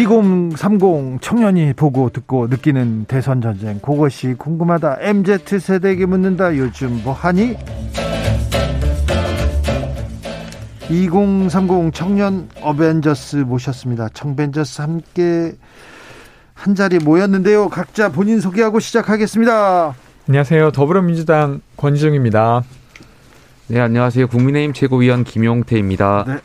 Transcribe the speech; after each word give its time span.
2030 0.00 1.20
청년이 1.20 1.74
보고 1.74 2.08
듣고 2.08 2.46
느끼는 2.46 3.04
대선 3.04 3.42
전쟁. 3.42 3.80
그것이 3.80 4.34
궁금하다. 4.38 4.96
MZ 5.00 5.58
세대에게 5.60 6.06
묻는다. 6.06 6.56
요즘 6.56 7.02
뭐 7.04 7.12
하니? 7.12 7.54
2030 10.88 11.92
청년 11.92 12.48
어벤져스 12.62 13.36
모셨습니다. 13.36 14.08
청벤져스 14.08 14.80
함께 14.80 15.52
한 16.54 16.74
자리 16.74 16.98
모였는데요. 16.98 17.68
각자 17.68 18.10
본인 18.10 18.40
소개하고 18.40 18.80
시작하겠습니다. 18.80 19.94
안녕하세요. 20.28 20.72
더불어민주당 20.72 21.60
권지웅입니다. 21.76 22.62
네 23.68 23.80
안녕하세요. 23.80 24.28
국민의힘 24.28 24.72
최고위원 24.72 25.24
김용태입니다. 25.24 26.24
네. 26.26 26.36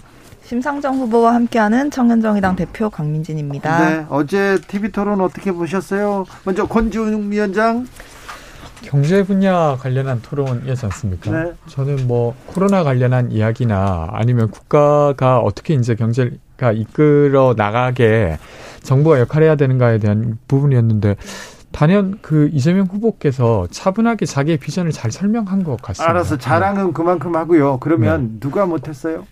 심상정 0.45 0.97
후보와 0.99 1.33
함께하는 1.33 1.89
청년정의당 1.89 2.55
대표 2.55 2.91
강민진입니다. 2.91 3.89
네, 3.89 4.05
어제 4.09 4.59
TV 4.67 4.91
토론 4.91 5.19
어떻게 5.21 5.51
보셨어요? 5.51 6.25
먼저 6.43 6.67
권지웅 6.67 7.31
위원장. 7.31 7.87
경제 8.83 9.23
분야 9.23 9.75
관련한 9.77 10.21
토론이었지 10.21 10.85
않습니까? 10.85 11.31
네. 11.31 11.53
저는 11.67 12.05
뭐 12.05 12.35
코로나 12.45 12.83
관련한 12.83 13.31
이야기나 13.31 14.09
아니면 14.11 14.51
국가가 14.51 15.39
어떻게 15.39 15.73
이제 15.73 15.95
경제가 15.95 16.71
이끌어 16.71 17.55
나가게 17.57 18.37
정부가 18.83 19.19
역할해야 19.21 19.55
되는가에 19.55 19.97
대한 19.97 20.37
부분이었는데 20.47 21.15
단연 21.71 22.19
그 22.21 22.49
이재명 22.53 22.85
후보께서 22.85 23.67
차분하게 23.71 24.27
자기의 24.27 24.57
비전을 24.57 24.91
잘 24.91 25.11
설명한 25.11 25.63
것 25.63 25.81
같습니다. 25.81 26.09
알아서 26.09 26.37
자랑은 26.37 26.93
그만큼 26.93 27.35
하고요. 27.35 27.79
그러면 27.79 28.33
네. 28.33 28.39
누가 28.39 28.67
못했어요? 28.67 29.25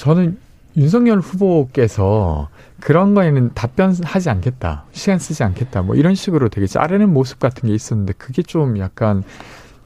저는 0.00 0.38
윤석열 0.78 1.18
후보께서 1.18 2.48
그런 2.80 3.12
거에는 3.12 3.50
답변하지 3.52 4.30
않겠다. 4.30 4.84
시간 4.92 5.18
쓰지 5.18 5.44
않겠다. 5.44 5.82
뭐 5.82 5.94
이런 5.94 6.14
식으로 6.14 6.48
되게 6.48 6.66
자르는 6.66 7.12
모습 7.12 7.38
같은 7.38 7.68
게 7.68 7.74
있었는데 7.74 8.14
그게 8.14 8.40
좀 8.40 8.78
약간 8.78 9.22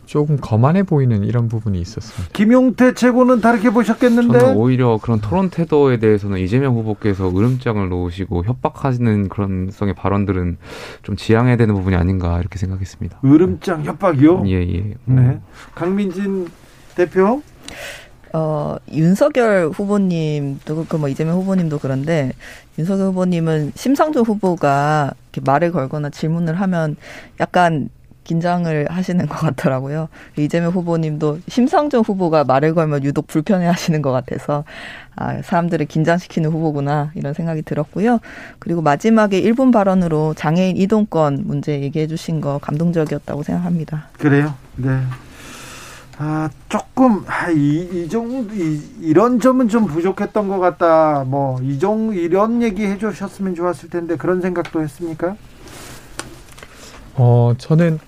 조금 0.07 0.37
거만해 0.37 0.85
보이는 0.85 1.25
이런 1.25 1.49
부분이 1.49 1.81
있었습니다. 1.81 2.33
김용태 2.33 2.95
최고는 2.95 3.41
다르게 3.41 3.71
보셨겠는데? 3.71 4.39
저는 4.39 4.57
오히려 4.57 5.01
그런 5.03 5.21
토론 5.21 5.51
태도에 5.51 5.99
대해서는 5.99 6.39
이재명 6.39 6.77
후보께서 6.77 7.29
으름장을 7.37 7.89
놓으시고 7.89 8.45
협박하시는 8.45 9.29
그런 9.31 9.71
성의 9.73 9.95
발언들은 9.95 10.59
좀 11.03 11.17
지양해야 11.17 11.57
되는 11.57 11.75
부분이 11.75 11.97
아닌가 11.97 12.39
이렇게 12.39 12.57
생각했습니다. 12.61 13.19
으름장 13.25 13.83
협박이요? 13.83 14.45
예, 14.47 14.61
예. 14.61 14.95
네. 15.07 15.41
강민진 15.75 16.47
대표? 16.95 17.43
어, 18.37 18.75
윤석열 18.91 19.71
후보님도, 19.73 20.87
그뭐 20.89 21.09
이재명 21.09 21.37
후보님도 21.37 21.79
그런데, 21.79 22.33
윤석열 22.77 23.07
후보님은 23.09 23.75
심상정 23.77 24.25
후보가 24.25 25.13
이렇게 25.33 25.49
말을 25.49 25.71
걸거나 25.71 26.11
질문을 26.11 26.61
하면 26.61 26.97
약간 27.39 27.91
긴장을 28.25 28.91
하시는 28.91 29.29
것 29.29 29.37
같더라고요. 29.37 30.09
이재명 30.37 30.73
후보님도 30.73 31.41
심상정 31.47 32.01
후보가 32.01 32.43
말을 32.43 32.75
걸면 32.75 33.05
유독 33.05 33.29
불편해 33.29 33.67
하시는 33.67 34.03
것 34.03 34.11
같아서, 34.11 34.65
아, 35.15 35.41
사람들을 35.41 35.87
긴장시키는 35.87 36.51
후보구나, 36.51 37.13
이런 37.15 37.35
생각이 37.35 37.63
들었고요. 37.63 38.19
그리고 38.59 38.83
마지막에 38.83 39.41
1분 39.43 39.73
발언으로 39.73 40.35
장애인 40.35 40.77
이동권 40.77 41.45
문제 41.47 41.81
얘기해 41.81 42.09
주신 42.09 42.41
거 42.41 42.59
감동적이었다고 42.59 43.45
생각합니다. 43.45 44.09
그래요? 44.19 44.55
네. 44.75 44.99
아, 46.17 46.49
조금, 46.69 47.25
아, 47.27 47.51
이, 47.51 47.89
이 47.93 48.09
정도, 48.09 48.55
이, 48.55 48.81
이런 49.01 49.41
점은 49.41 49.69
좀 49.69 49.87
부족했던 49.87 50.49
것 50.49 50.59
같다. 50.61 51.25
뭐, 51.27 51.61
이 51.61 51.79
정, 51.79 52.15
이런 52.15 52.63
얘기 52.63 52.87
해주셨으면 52.87 53.55
좋았을 53.55 53.91
텐데, 53.91 54.17
그런 54.17 54.41
생각도 54.41 54.81
했습니까? 54.81 55.37
어, 57.17 57.55
저는 57.59 57.99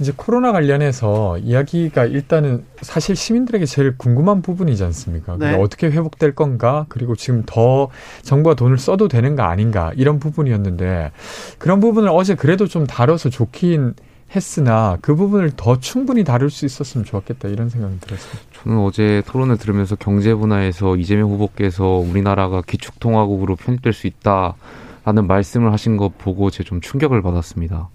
이제 0.00 0.12
코로나 0.16 0.50
관련해서 0.50 1.38
이야기가 1.38 2.06
일단은 2.06 2.64
사실 2.82 3.14
시민들에게 3.14 3.64
제일 3.66 3.96
궁금한 3.96 4.42
부분이지 4.42 4.82
않습니까? 4.82 5.36
네. 5.38 5.54
어떻게 5.54 5.86
회복될 5.86 6.34
건가? 6.34 6.86
그리고 6.88 7.14
지금 7.14 7.44
더 7.46 7.88
정부가 8.22 8.56
돈을 8.56 8.78
써도 8.78 9.06
되는가 9.06 9.48
아닌가? 9.48 9.92
이런 9.94 10.18
부분이었는데, 10.18 11.12
그런 11.58 11.78
부분을 11.78 12.08
어제 12.08 12.34
그래도 12.34 12.66
좀 12.66 12.88
다뤄서 12.88 13.30
좋긴 13.30 13.94
했으나 14.34 14.98
그 15.00 15.14
부분을 15.14 15.52
더 15.56 15.78
충분히 15.78 16.24
다룰 16.24 16.50
수 16.50 16.66
있었으면 16.66 17.04
좋았겠다 17.04 17.48
이런 17.48 17.68
생각이 17.68 18.00
들었습니다. 18.00 18.42
저는 18.52 18.78
어제 18.78 19.22
토론을 19.26 19.58
들으면서 19.58 19.96
경제 19.96 20.34
분야에서 20.34 20.96
이재명 20.96 21.30
후보께서 21.30 21.84
우리나라가 21.84 22.62
기축통화국으로 22.62 23.56
편입될 23.56 23.92
수 23.92 24.06
있다라는 24.06 25.26
말씀을 25.26 25.72
하신 25.72 25.96
거 25.96 26.10
보고 26.10 26.50
제가 26.50 26.66
좀 26.66 26.80
충격을 26.80 27.22
받았습니다. 27.22 27.88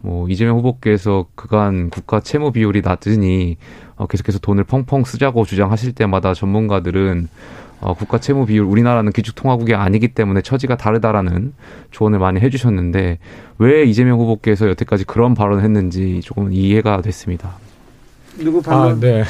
뭐 0.00 0.28
이재명 0.28 0.58
후보께서 0.58 1.26
그간 1.34 1.88
국가 1.88 2.20
채무 2.20 2.52
비율이 2.52 2.82
낮으니 2.82 3.56
어, 3.96 4.06
계속해서 4.06 4.40
돈을 4.40 4.64
펑펑 4.64 5.04
쓰자고 5.04 5.44
주장하실 5.44 5.92
때마다 5.92 6.34
전문가들은 6.34 7.28
어, 7.82 7.94
국가 7.94 8.18
채무 8.18 8.46
비율 8.46 8.64
우리나라는 8.64 9.12
기축통화국이 9.12 9.74
아니기 9.74 10.08
때문에 10.08 10.40
처지가 10.40 10.76
다르다라는 10.76 11.52
조언을 11.90 12.20
많이 12.20 12.40
해주셨는데 12.40 13.18
왜 13.58 13.84
이재명 13.84 14.18
후보께서 14.20 14.68
여태까지 14.68 15.04
그런 15.04 15.34
발언을 15.34 15.64
했는지 15.64 16.20
조금 16.22 16.52
이해가 16.52 17.02
됐습니다. 17.02 17.50
누구 18.38 18.62
발언? 18.62 18.92
아, 18.92 19.00
네. 19.00 19.24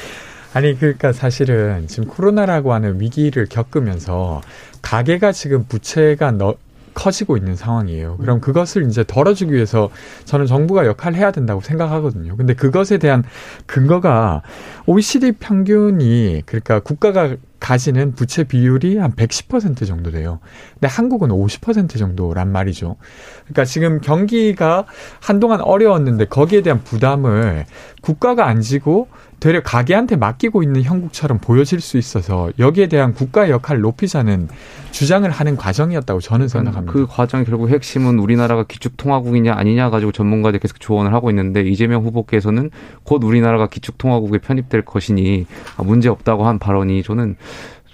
아니 0.52 0.78
그러니까 0.78 1.12
사실은 1.12 1.86
지금 1.86 2.08
코로나라고 2.08 2.72
하는 2.72 3.00
위기를 3.00 3.46
겪으면서 3.46 4.40
가계가 4.82 5.32
지금 5.32 5.64
부채가 5.66 6.30
너, 6.32 6.54
커지고 6.96 7.36
있는 7.36 7.56
상황이에요. 7.56 8.16
그럼 8.16 8.40
그것을 8.40 8.86
이제 8.86 9.04
덜어주기 9.06 9.52
위해서 9.52 9.90
저는 10.24 10.46
정부가 10.46 10.86
역할을 10.86 11.18
해야 11.18 11.30
된다고 11.30 11.60
생각하거든요. 11.60 12.36
근데 12.36 12.54
그것에 12.54 12.96
대한 12.96 13.22
근거가 13.66 14.42
OECD 14.86 15.32
평균이 15.32 16.42
그러니까 16.46 16.80
국가가 16.80 17.36
가지는 17.58 18.12
부채 18.12 18.44
비율이 18.44 18.98
한 18.98 19.12
110% 19.12 19.86
정도 19.86 20.10
돼요. 20.10 20.40
근데 20.74 20.88
한국은 20.88 21.30
50% 21.30 21.98
정도란 21.98 22.50
말이죠. 22.50 22.96
그러니까 23.44 23.64
지금 23.64 24.00
경기가 24.00 24.84
한동안 25.20 25.60
어려웠는데 25.60 26.26
거기에 26.26 26.62
대한 26.62 26.82
부담을 26.84 27.66
국가가 28.02 28.46
안 28.46 28.60
지고 28.60 29.08
되려 29.38 29.62
가게한테 29.62 30.16
맡기고 30.16 30.62
있는 30.62 30.82
형국처럼 30.82 31.38
보여질 31.38 31.80
수 31.80 31.98
있어서 31.98 32.50
여기에 32.58 32.88
대한 32.88 33.12
국가의 33.12 33.50
역할을 33.50 33.82
높이자는 33.82 34.48
주장을 34.92 35.28
하는 35.30 35.56
과정이었다고 35.56 36.20
저는 36.20 36.48
생각합니다. 36.48 36.92
그 36.92 37.06
과정의 37.06 37.44
결국 37.44 37.68
핵심은 37.68 38.18
우리나라가 38.18 38.64
기축통화국이냐 38.64 39.54
아니냐 39.54 39.90
가지고 39.90 40.12
전문가들이 40.12 40.60
계속 40.60 40.80
조언을 40.80 41.12
하고 41.12 41.28
있는데 41.30 41.62
이재명 41.62 42.02
후보께서는 42.04 42.70
곧 43.02 43.22
우리나라가 43.24 43.66
기축통화국에 43.66 44.38
편입될 44.38 44.82
것이니 44.82 45.46
문제 45.78 46.08
없다고 46.08 46.46
한 46.46 46.58
발언이 46.58 47.02
저는 47.02 47.36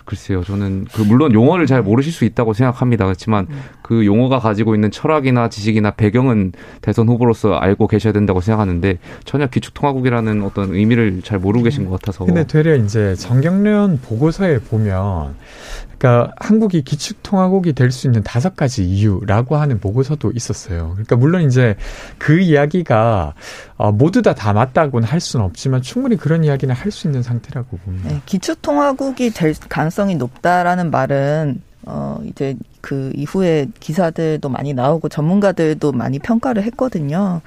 글쎄요, 0.04 0.42
저는 0.44 0.86
그 0.92 1.02
물론 1.02 1.32
용어를 1.32 1.66
잘 1.66 1.82
모르실 1.82 2.12
수 2.12 2.24
있다고 2.24 2.52
생각합니다. 2.52 3.04
그렇지만 3.04 3.46
음. 3.50 3.60
그 3.82 4.04
용어가 4.06 4.38
가지고 4.38 4.74
있는 4.74 4.90
철학이나 4.90 5.48
지식이나 5.48 5.92
배경은 5.92 6.52
대선 6.80 7.08
후보로서 7.08 7.54
알고 7.54 7.86
계셔야 7.86 8.12
된다고 8.12 8.40
생각하는데 8.40 8.98
전혀 9.24 9.46
기축통화국이라는 9.46 10.42
어떤 10.42 10.74
의미를 10.74 11.22
잘 11.22 11.38
모르고 11.38 11.64
계신 11.64 11.84
것 11.84 12.00
같아서. 12.00 12.24
근데 12.24 12.46
되려 12.46 12.74
이제 12.76 13.14
정경련 13.14 14.00
보고서에 14.02 14.58
보면 14.60 15.34
그러니까 16.02 16.32
한국이 16.38 16.82
기축 16.82 17.22
통화국이 17.22 17.74
될 17.74 17.92
수 17.92 18.08
있는 18.08 18.22
다섯 18.22 18.56
가지 18.56 18.84
이유라고 18.84 19.56
하는 19.56 19.78
보고서도 19.78 20.32
있었어요. 20.34 20.92
그러니까 20.94 21.14
물론 21.14 21.42
이제 21.42 21.76
그 22.18 22.40
이야기가 22.40 23.34
어, 23.76 23.92
모두 23.92 24.22
다다 24.22 24.52
맞다고는 24.54 25.06
할 25.06 25.20
수는 25.20 25.44
없지만 25.46 25.82
충분히 25.82 26.16
그런 26.16 26.42
이야기는 26.42 26.74
할 26.74 26.90
수 26.90 27.06
있는 27.06 27.22
상태라고 27.22 27.76
봅니다. 27.78 28.08
네, 28.10 28.20
기축 28.26 28.60
통화국이 28.62 29.30
될 29.30 29.54
가능성이 29.68 30.16
높다라는 30.16 30.90
말은 30.90 31.62
어 31.84 32.20
이제 32.24 32.56
그 32.80 33.12
이후에 33.14 33.66
기사들도 33.80 34.48
많이 34.48 34.72
나오고 34.72 35.08
전문가들도 35.08 35.92
많이 35.92 36.18
평가를 36.18 36.62
했거든요. 36.64 37.40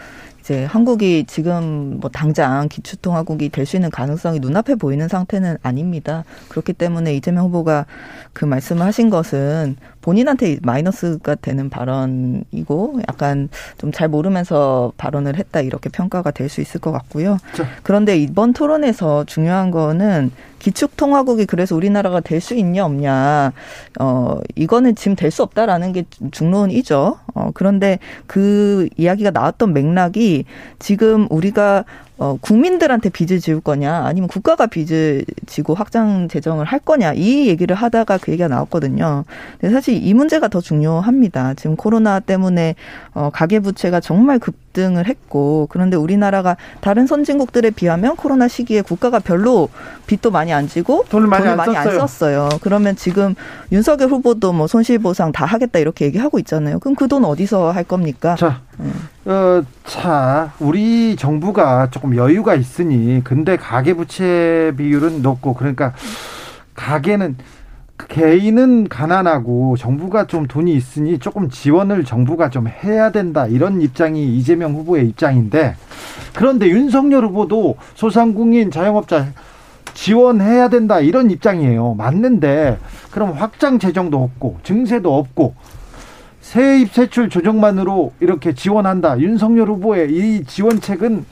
이제 0.46 0.64
한국이 0.64 1.24
지금 1.26 1.98
뭐 2.00 2.12
당장 2.12 2.70
기초통화국이 2.70 3.50
될 3.50 3.66
수 3.66 3.78
있는 3.78 3.90
가능성이 3.90 4.40
눈앞에 4.40 4.76
보이는 4.76 5.08
상태는 5.08 5.58
아닙니다. 5.64 6.24
그렇기 6.50 6.74
때문에 6.74 7.16
이재명 7.16 7.46
후보가 7.46 7.88
그 8.32 8.46
말씀을 8.46 8.84
하신 8.84 9.10
것은 9.10 9.76
본인한테 10.02 10.60
마이너스가 10.62 11.34
되는 11.34 11.72
발언이고 11.72 13.00
약간 13.10 13.50
좀 13.80 13.92
잘 13.92 14.08
모르면서 14.10 14.92
발언을 14.98 15.38
했다 15.38 15.62
이렇게 15.62 15.90
평가가 15.90 16.30
될 16.30 16.48
수 16.50 16.62
있을 16.62 16.80
것 16.80 16.92
같고요. 16.92 17.38
그런데 17.82 18.16
이번 18.18 18.54
토론에서 18.54 19.24
중요한 19.24 19.72
거는 19.72 20.30
기축통화국이 20.60 21.46
그래서 21.46 21.76
우리나라가 21.76 22.20
될 22.20 22.42
수 22.42 22.54
있냐 22.56 22.86
없냐 22.86 23.54
어 24.00 24.38
이거는 24.56 24.96
지금 24.96 25.16
될 25.16 25.32
수 25.32 25.42
없다라는 25.44 25.94
게 25.94 26.04
중론이죠. 26.32 27.18
어 27.34 27.52
그런데 27.54 28.00
그 28.28 28.90
이야기가 28.98 29.32
나왔던 29.32 29.74
맥락이 29.74 30.35
지금 30.80 31.28
우리가 31.30 31.86
어, 32.18 32.38
국민들한테 32.40 33.10
빚을 33.10 33.40
지을 33.40 33.62
거냐, 33.62 34.04
아니면 34.06 34.28
국가가 34.28 34.68
빚을 34.68 35.26
지고 35.48 35.74
확장 35.74 36.28
재정을 36.28 36.66
할 36.66 36.80
거냐, 36.80 37.14
이 37.14 37.48
얘기를 37.48 37.76
하다가 37.76 38.18
그 38.20 38.32
얘기가 38.32 38.48
나왔거든요. 38.48 39.26
근데 39.60 39.74
사실 39.74 39.96
이 40.06 40.14
문제가 40.14 40.48
더 40.48 40.62
중요합니다. 40.62 41.56
지금 41.56 41.76
코로나 41.76 42.20
때문에, 42.20 42.76
어, 43.14 43.30
가계부채가 43.34 44.00
정말 44.02 44.38
급등을 44.40 45.08
했고, 45.08 45.68
그런데 45.72 45.98
우리나라가 45.98 46.58
다른 46.82 47.08
선진국들에 47.08 47.72
비하면 47.72 48.16
코로나 48.16 48.48
시기에 48.48 48.82
국가가 48.82 49.20
별로 49.20 49.70
빚도 50.06 50.32
많이 50.32 50.54
안 50.54 50.68
지고, 50.68 51.06
돈을 51.10 51.28
많이, 51.28 51.48
안, 51.48 51.58
많이 51.58 51.74
썼어요. 51.74 51.90
안 51.90 52.08
썼어요. 52.08 52.50
그러면 52.62 52.96
지금 52.96 53.34
윤석열 53.72 54.10
후보도 54.10 54.54
뭐 54.54 54.68
손실보상 54.68 55.32
다 55.32 55.46
하겠다 55.46 55.80
이렇게 55.80 56.06
얘기하고 56.06 56.38
있잖아요. 56.40 56.80
그럼 56.80 56.94
그 56.96 57.06
돈 57.08 57.24
어디서 57.24 57.72
할 57.72 57.84
겁니까? 57.84 58.36
자, 58.36 58.62
어, 59.26 59.64
자, 59.86 60.52
우리 60.60 61.16
정부가 61.16 61.90
조금 61.92 62.05
여유가 62.14 62.56
있으니, 62.56 63.22
근데 63.24 63.56
가계 63.56 63.94
부채 63.94 64.74
비율은 64.78 65.22
높고, 65.22 65.54
그러니까 65.54 65.94
가계는 66.76 67.38
개인은 67.98 68.90
가난하고 68.90 69.78
정부가 69.78 70.28
좀 70.28 70.48
돈이 70.48 70.74
있으니 70.74 71.18
조금 71.18 71.50
지원을 71.50 72.04
정부가 72.04 72.50
좀 72.50 72.68
해야 72.68 73.12
된다 73.12 73.48
이런 73.48 73.82
입장이 73.82 74.38
이재명 74.38 74.74
후보의 74.76 75.08
입장인데 75.08 75.76
그런데 76.34 76.68
윤석열 76.68 77.26
후보도 77.26 77.78
소상공인 77.96 78.70
자영업자 78.70 79.28
지원해야 79.94 80.68
된다 80.68 81.00
이런 81.00 81.32
입장이에요. 81.32 81.94
맞는데 81.94 82.78
그럼 83.12 83.32
확장 83.32 83.80
재정도 83.80 84.22
없고 84.22 84.60
증세도 84.64 85.18
없고 85.18 85.56
세입 86.42 86.94
세출 86.94 87.30
조정만으로 87.30 88.12
이렇게 88.20 88.54
지원한다. 88.54 89.20
윤석열 89.20 89.70
후보의 89.70 90.12
이 90.12 90.44
지원책은 90.44 91.26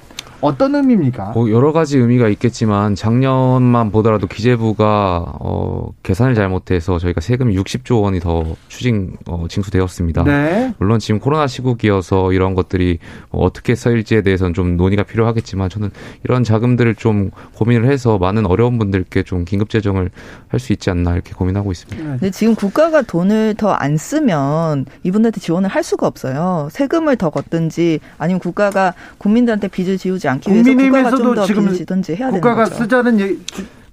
어떤 0.44 0.76
의미입니까? 0.76 1.32
뭐 1.36 1.50
여러 1.52 1.72
가지 1.72 1.98
의미가 1.98 2.28
있겠지만 2.30 2.96
작년만 2.96 3.92
보더라도 3.92 4.28
기재부가 4.28 5.34
어, 5.40 5.92
계산을 6.04 6.36
잘못해서 6.36 6.98
저희가 7.00 7.22
세금 7.22 7.52
60조 7.52 8.02
원이 8.02 8.20
더 8.20 8.44
추징 8.68 9.16
어, 9.28 9.46
징수되었습니다. 9.50 10.24
네. 10.24 10.74
물론 10.80 11.00
지금 11.00 11.20
코로나 11.20 11.48
시국이어서 11.48 12.34
이런 12.34 12.56
것들이 12.56 13.00
뭐 13.32 13.44
어떻게 13.46 13.76
써일지에 13.76 14.22
대해서는 14.22 14.54
좀 14.54 14.78
논의가 14.78 15.04
필요하겠지만 15.04 15.70
저는 15.70 15.92
이런 16.24 16.44
자금들을 16.44 16.96
좀 16.96 17.32
고민을 17.56 17.92
해서 17.92 18.18
많은 18.18 18.46
어려운 18.46 18.78
분들께 18.80 19.24
좀 19.24 19.46
긴급 19.46 19.70
재정을 19.70 20.10
할 20.48 20.60
수 20.64 20.72
있지 20.72 20.90
않나 20.90 21.12
이렇게 21.14 21.34
고민하고 21.34 21.72
있습니다. 21.74 22.04
근데 22.04 22.32
지금 22.32 22.56
국가가 22.56 23.02
돈을 23.02 23.56
더 23.58 23.74
안 23.74 23.98
쓰면 23.98 24.86
이분들한테 25.04 25.42
지원을 25.42 25.68
할 25.70 25.84
수가 25.84 26.08
없어요. 26.08 26.70
세금을 26.72 27.18
더 27.18 27.30
걷든지 27.32 28.00
아니면 28.18 28.40
국가가 28.40 28.94
국민들한테 29.18 29.68
빚을 29.68 29.98
지우지 29.98 30.28
않기 30.34 30.52
위해서 30.52 30.70
국가가 30.70 31.10
좀 31.12 31.20
국민의힘에서도 31.20 31.36
더 31.36 31.46
지금 31.46 31.64
빚을 31.64 31.78
지든지 31.78 32.12
해야 32.16 32.28
되는 32.28 32.34
국가가 32.42 32.64
거죠. 32.66 32.76
쓰자는 32.76 33.20
얘기, 33.20 33.40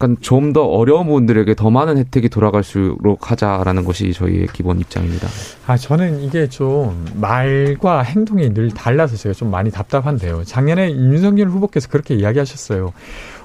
그러니까 0.01 0.21
좀 0.23 0.53
더 0.53 0.65
어려운 0.65 1.07
분들에게 1.07 1.55
더 1.55 1.71
많은 1.71 1.97
혜택이 1.99 2.29
돌아갈수록 2.29 3.31
하자라는 3.31 3.85
것이 3.85 4.13
저희의 4.13 4.49
기본 4.53 4.81
입장입니다. 4.81 5.29
아, 5.67 5.77
저는 5.77 6.23
이게 6.23 6.49
좀 6.49 7.07
말과 7.15 8.01
행동이 8.03 8.53
늘 8.53 8.71
달라서 8.71 9.17
제가 9.17 9.33
좀 9.35 9.51
많이 9.51 9.71
답답한데요. 9.71 10.43
작년에 10.45 10.91
윤석열 10.91 11.49
후보께서 11.51 11.89
그렇게 11.89 12.15
이야기하셨어요. 12.15 12.93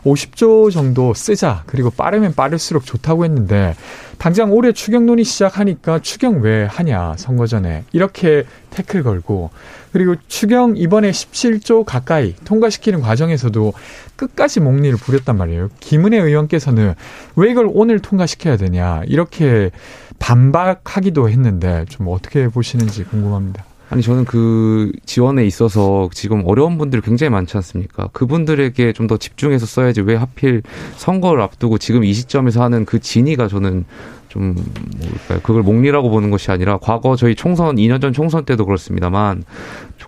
50조 0.04 0.72
정도 0.72 1.14
쓰자. 1.14 1.64
그리고 1.66 1.90
빠르면 1.90 2.34
빠를수록 2.34 2.86
좋다고 2.86 3.26
했는데 3.26 3.76
당장 4.18 4.52
올해 4.54 4.72
추경론이 4.72 5.24
시작하니까 5.24 6.00
추경 6.00 6.42
왜 6.42 6.66
하냐 6.66 7.16
선거 7.18 7.46
전에 7.48 7.84
이렇게 7.92 8.46
태클 8.70 9.04
걸고 9.04 9.50
그리고 9.92 10.16
추경 10.28 10.76
이번에 10.78 11.12
17조 11.12 11.86
가까이 11.86 12.36
통과시키는 12.46 13.02
과정에서도 13.02 13.74
끝까지 14.16 14.60
목리를 14.60 14.98
부렸단 14.98 15.38
말이에요. 15.38 15.70
김은혜 15.80 16.18
의원께서는 16.20 16.94
왜 17.36 17.52
이걸 17.52 17.70
오늘 17.72 18.00
통과시켜야 18.00 18.58
되냐 18.58 19.04
이렇게 19.08 19.72
반박하기도 20.20 21.30
했는데 21.30 21.86
좀 21.90 22.08
어떻게 22.10 22.48
보시는지 22.48 23.04
궁금합니다. 23.04 23.66
아니 23.90 24.02
저는 24.02 24.26
그 24.26 24.92
지원에 25.06 25.46
있어서 25.46 26.10
지금 26.12 26.42
어려운 26.46 26.78
분들이 26.80 27.02
굉장히 27.04 27.30
많지 27.30 27.56
않습니까? 27.58 28.10
그분들에게 28.14 28.94
좀 28.94 29.06
더 29.06 29.18
집중해서 29.18 29.68
써야지 29.68 30.02
왜 30.02 30.16
하필 30.16 30.64
선거를 30.96 31.44
앞두고 31.44 31.78
지금 31.78 32.04
이 32.04 32.12
시점에서 32.12 32.64
하는 32.64 32.86
그 32.86 33.00
진위가 33.00 33.48
저는 33.48 33.86
좀 34.30 34.56
뭘까요? 34.98 35.40
그걸 35.44 35.62
목리라고 35.62 36.10
보는 36.10 36.32
것이 36.32 36.50
아니라 36.50 36.80
과거 36.80 37.16
저희 37.16 37.36
총선 37.36 37.76
2년 37.76 38.02
전 38.02 38.12
총선 38.12 38.44
때도 38.46 38.66
그렇습니다만 38.66 39.44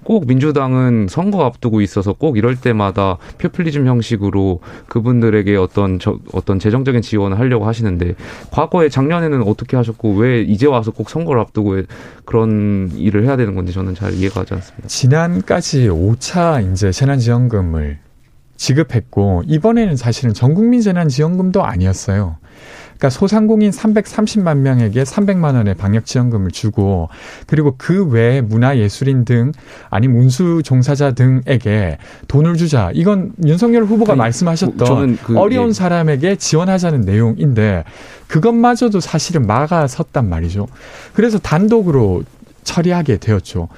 꼭 0.08 0.26
민주당은 0.26 1.08
선거 1.10 1.44
앞두고 1.44 1.82
있어서 1.82 2.14
꼭 2.14 2.38
이럴 2.38 2.56
때마다 2.56 3.18
표퓰리즘 3.40 3.88
형식으로 3.88 4.62
그분들에게 4.88 5.54
어떤 5.58 6.00
저, 6.00 6.18
어떤 6.32 6.60
재정적인 6.60 7.02
지원을 7.02 7.38
하려고 7.38 7.68
하시는데 7.68 8.16
과거에 8.50 8.88
작년에는 8.88 9.44
어떻게 9.44 9.76
하셨고 9.76 10.14
왜 10.14 10.40
이제 10.40 10.66
와서 10.66 10.92
꼭 10.92 11.10
선거를 11.10 11.42
앞두고 11.42 11.82
그런 12.24 12.90
일을 12.96 13.26
해야 13.26 13.36
되는 13.36 13.54
건지 13.54 13.74
저는 13.74 13.96
잘 13.96 14.14
이해가 14.14 14.36
가지 14.36 14.54
않습니다. 14.54 14.88
지난까지 14.88 15.90
5차 15.90 16.72
이제 16.72 16.90
재난지원금을 16.90 18.00
지급했고 18.56 19.44
이번에는 19.46 19.98
사실은 19.98 20.34
전국민 20.34 20.80
재난지원금도 20.80 21.66
아니었어요. 21.66 22.38
그러니까 22.98 23.10
소상공인 23.12 23.70
330만 23.72 24.58
명에게 24.58 25.04
300만 25.04 25.56
원의 25.56 25.76
방역 25.76 26.06
지원금을 26.06 26.52
주고 26.52 27.10
그리고 27.46 27.76
그 27.78 28.06
외에 28.08 28.42
문화예술인 28.42 29.24
등 29.24 29.52
아니면 29.90 30.18
운수 30.22 30.62
종사자 30.64 31.12
등에게 31.12 31.98
돈을 32.28 32.56
주자. 32.58 32.90
이건 32.94 33.34
윤석열 33.46 33.84
후보가 33.86 34.14
아니, 34.14 34.18
말씀하셨던 34.20 35.18
그- 35.24 35.38
어려운 35.38 35.70
예. 35.70 35.74
사람에게 35.74 36.36
지원하자는 36.38 37.02
내용인데 37.02 37.84
그것마저도 38.28 39.00
사실은 39.00 39.46
막아섰단 39.46 40.28
말이죠. 40.28 40.68
그래서 41.14 41.38
단독으로 41.38 42.24
처리하게 42.64 43.18
되었죠. 43.18 43.70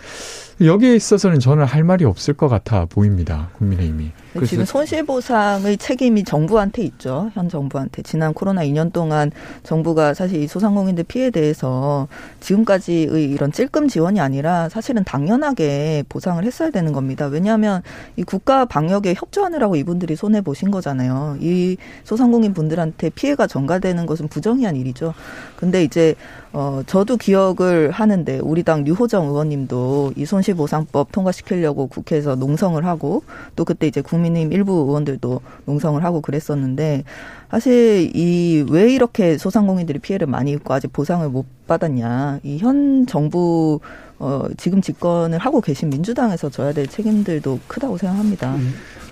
여기에 0.62 0.96
있어서는 0.96 1.40
저는 1.40 1.64
할 1.64 1.84
말이 1.86 2.04
없을 2.04 2.34
것 2.34 2.50
같아 2.50 2.86
보입니다. 2.86 3.50
국민의힘이. 3.54 4.12
지금 4.46 4.66
손실보상의 4.66 5.78
책임이 5.78 6.24
정부한테 6.24 6.84
있죠. 6.84 7.32
현 7.34 7.50
정부한테. 7.50 8.04
지난 8.04 8.34
코로나 8.34 8.64
2년 8.64 8.92
동안 8.94 9.32
정부가 9.64 10.14
사실 10.14 10.42
이 10.44 10.48
소상공인들 10.48 11.06
피해에 11.06 11.30
대해서 11.32 12.08
지금까지의 12.42 13.32
이런 13.32 13.52
찔끔 13.52 13.88
지원이 13.88 14.20
아니라 14.20 14.70
사실은 14.70 15.04
당연하게 15.04 16.04
보상을 16.10 16.44
했어야 16.44 16.70
되는 16.72 16.92
겁니다. 16.92 17.26
왜냐하면 17.28 17.82
이 18.18 18.24
국가 18.24 18.66
방역에 18.66 19.16
협조하느라고 19.16 19.78
이분들이 19.78 20.16
손해 20.16 20.42
보신 20.42 20.72
거잖아요. 20.72 21.38
이 21.40 21.78
소상공인 22.04 22.54
분들한테 22.54 23.10
피해가 23.12 23.48
전가되는 23.48 24.06
것은 24.06 24.28
부정의한 24.28 24.76
일이죠. 24.76 25.14
근데 25.56 25.84
이제 25.84 26.16
어 26.52 26.82
저도 26.88 27.18
기억을 27.18 27.92
하는데 27.92 28.40
우리 28.42 28.64
당 28.64 28.84
류호정 28.84 29.28
의원님도 29.28 30.14
이 30.16 30.26
손실보상법 30.26 31.12
통과시키려고 31.12 31.86
국회에서 31.88 32.34
농성을 32.36 32.84
하고 32.86 33.22
또 33.56 33.66
그때 33.66 33.86
이제 33.86 34.02
국민의힘 34.02 34.52
일부 34.52 34.72
의원들도 34.88 35.42
농성을 35.66 36.04
하고 36.04 36.22
그랬었는데 36.22 37.04
사실 37.52 38.10
이 38.16 38.66
왜 38.70 38.92
이렇게 38.92 39.38
소상공인들이 39.38 40.00
피해를 40.00 40.26
많이 40.28 40.52
입고 40.52 40.74
아직 40.74 40.92
보상을 40.92 41.28
못 41.30 41.46
받았냐 41.68 42.40
이 42.44 42.58
현 42.60 43.06
정부 43.06 43.80
어 44.18 44.48
지금 44.58 44.82
집권을 44.82 45.38
하고 45.38 45.62
계신 45.62 45.90
민주당에서 45.92 46.50
져야 46.50 46.74
될 46.74 46.88
책임들도 46.88 47.60
크다고 47.68 47.98
생각합니다. 47.98 48.56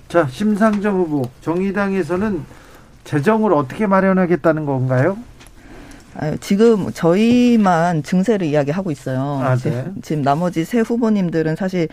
자, 0.08 0.26
심상정 0.28 0.96
후보, 0.98 1.22
정의당에서는 1.40 2.42
재정을 3.04 3.52
어떻게 3.52 3.86
마련하겠다는 3.86 4.66
건가요? 4.66 5.16
아, 6.14 6.36
지금 6.40 6.90
저희만 6.92 8.02
증세를 8.02 8.46
이야기하고 8.46 8.90
있어요. 8.90 9.40
아, 9.42 9.56
지- 9.56 9.70
네. 9.70 9.84
지금 10.02 10.22
나머지 10.22 10.64
세 10.64 10.80
후보님들은 10.80 11.54
사실 11.56 11.88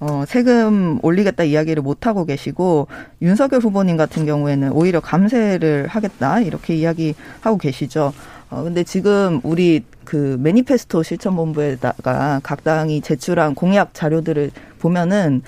어, 0.00 0.24
세금 0.26 0.98
올리겠다 1.02 1.44
이야기를 1.44 1.82
못 1.82 2.06
하고 2.06 2.24
계시고 2.24 2.88
윤석열 3.22 3.60
후보님 3.60 3.96
같은 3.96 4.26
경우에는 4.26 4.72
오히려 4.72 5.00
감세를 5.00 5.86
하겠다 5.88 6.40
이렇게 6.40 6.74
이야기하고 6.74 7.58
계시죠. 7.58 8.12
어, 8.50 8.62
근데 8.64 8.82
지금 8.82 9.40
우리 9.44 9.84
그 10.04 10.36
매니페스토 10.40 11.02
실천본부에다가 11.02 12.40
각 12.42 12.64
당이 12.64 13.00
제출한 13.02 13.54
공약 13.54 13.94
자료들을 13.94 14.50
보면은 14.80 15.42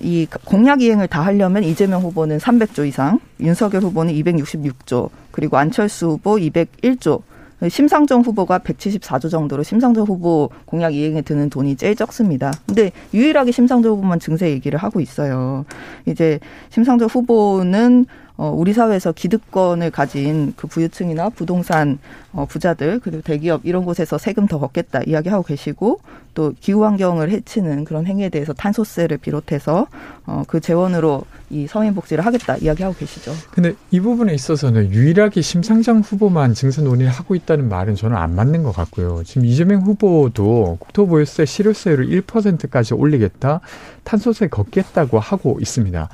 이 0.00 0.26
공약 0.46 0.80
이행을 0.80 1.08
다 1.08 1.20
하려면 1.20 1.62
이재명 1.62 2.00
후보는 2.02 2.38
300조 2.38 2.88
이상, 2.88 3.20
윤석열 3.38 3.82
후보는 3.82 4.14
266조, 4.14 5.10
그리고 5.30 5.58
안철수 5.58 6.12
후보 6.12 6.36
201조, 6.36 7.20
심상정 7.68 8.22
후보가 8.22 8.60
174조 8.60 9.30
정도로 9.30 9.62
심상정 9.62 10.04
후보 10.04 10.50
공약 10.64 10.94
이행에 10.94 11.22
드는 11.22 11.50
돈이 11.50 11.76
제일 11.76 11.94
적습니다. 11.94 12.52
근데 12.66 12.90
유일하게 13.12 13.52
심상정 13.52 13.92
후보만 13.92 14.18
증세 14.18 14.50
얘기를 14.50 14.78
하고 14.78 15.00
있어요. 15.00 15.64
이제 16.06 16.40
심상정 16.70 17.08
후보는 17.08 18.06
어, 18.40 18.50
우리 18.56 18.72
사회에서 18.72 19.12
기득권을 19.12 19.90
가진 19.90 20.54
그 20.56 20.66
부유층이나 20.66 21.28
부동산 21.28 21.98
어, 22.32 22.46
부자들 22.46 22.98
그리고 23.00 23.20
대기업 23.20 23.60
이런 23.64 23.84
곳에서 23.84 24.16
세금 24.16 24.46
더 24.46 24.58
걷겠다 24.58 25.02
이야기하고 25.06 25.42
계시고 25.42 26.00
또 26.32 26.54
기후 26.58 26.86
환경을 26.86 27.28
해치는 27.30 27.84
그런 27.84 28.06
행위에 28.06 28.30
대해서 28.30 28.54
탄소세를 28.54 29.18
비롯해서 29.18 29.88
어, 30.24 30.42
그 30.46 30.58
재원으로 30.58 31.24
이 31.50 31.66
서민 31.66 31.94
복지를 31.94 32.24
하겠다 32.24 32.56
이야기하고 32.56 32.96
계시죠. 32.96 33.34
근데 33.50 33.74
이 33.90 34.00
부분에 34.00 34.32
있어서는 34.32 34.90
유일하게 34.90 35.42
심상정 35.42 36.00
후보만 36.00 36.54
증세 36.54 36.80
논의를 36.80 37.12
하고 37.12 37.34
있다는 37.34 37.68
말은 37.68 37.94
저는 37.94 38.16
안 38.16 38.34
맞는 38.34 38.62
것 38.62 38.72
같고요. 38.72 39.22
지금 39.26 39.44
이재명 39.44 39.82
후보도 39.82 40.78
국토보유세 40.80 41.44
실효세율을 41.44 42.08
1%까지 42.22 42.94
올리겠다, 42.94 43.60
탄소세 44.04 44.48
걷겠다고 44.48 45.18
하고 45.18 45.58
있습니다. 45.60 46.08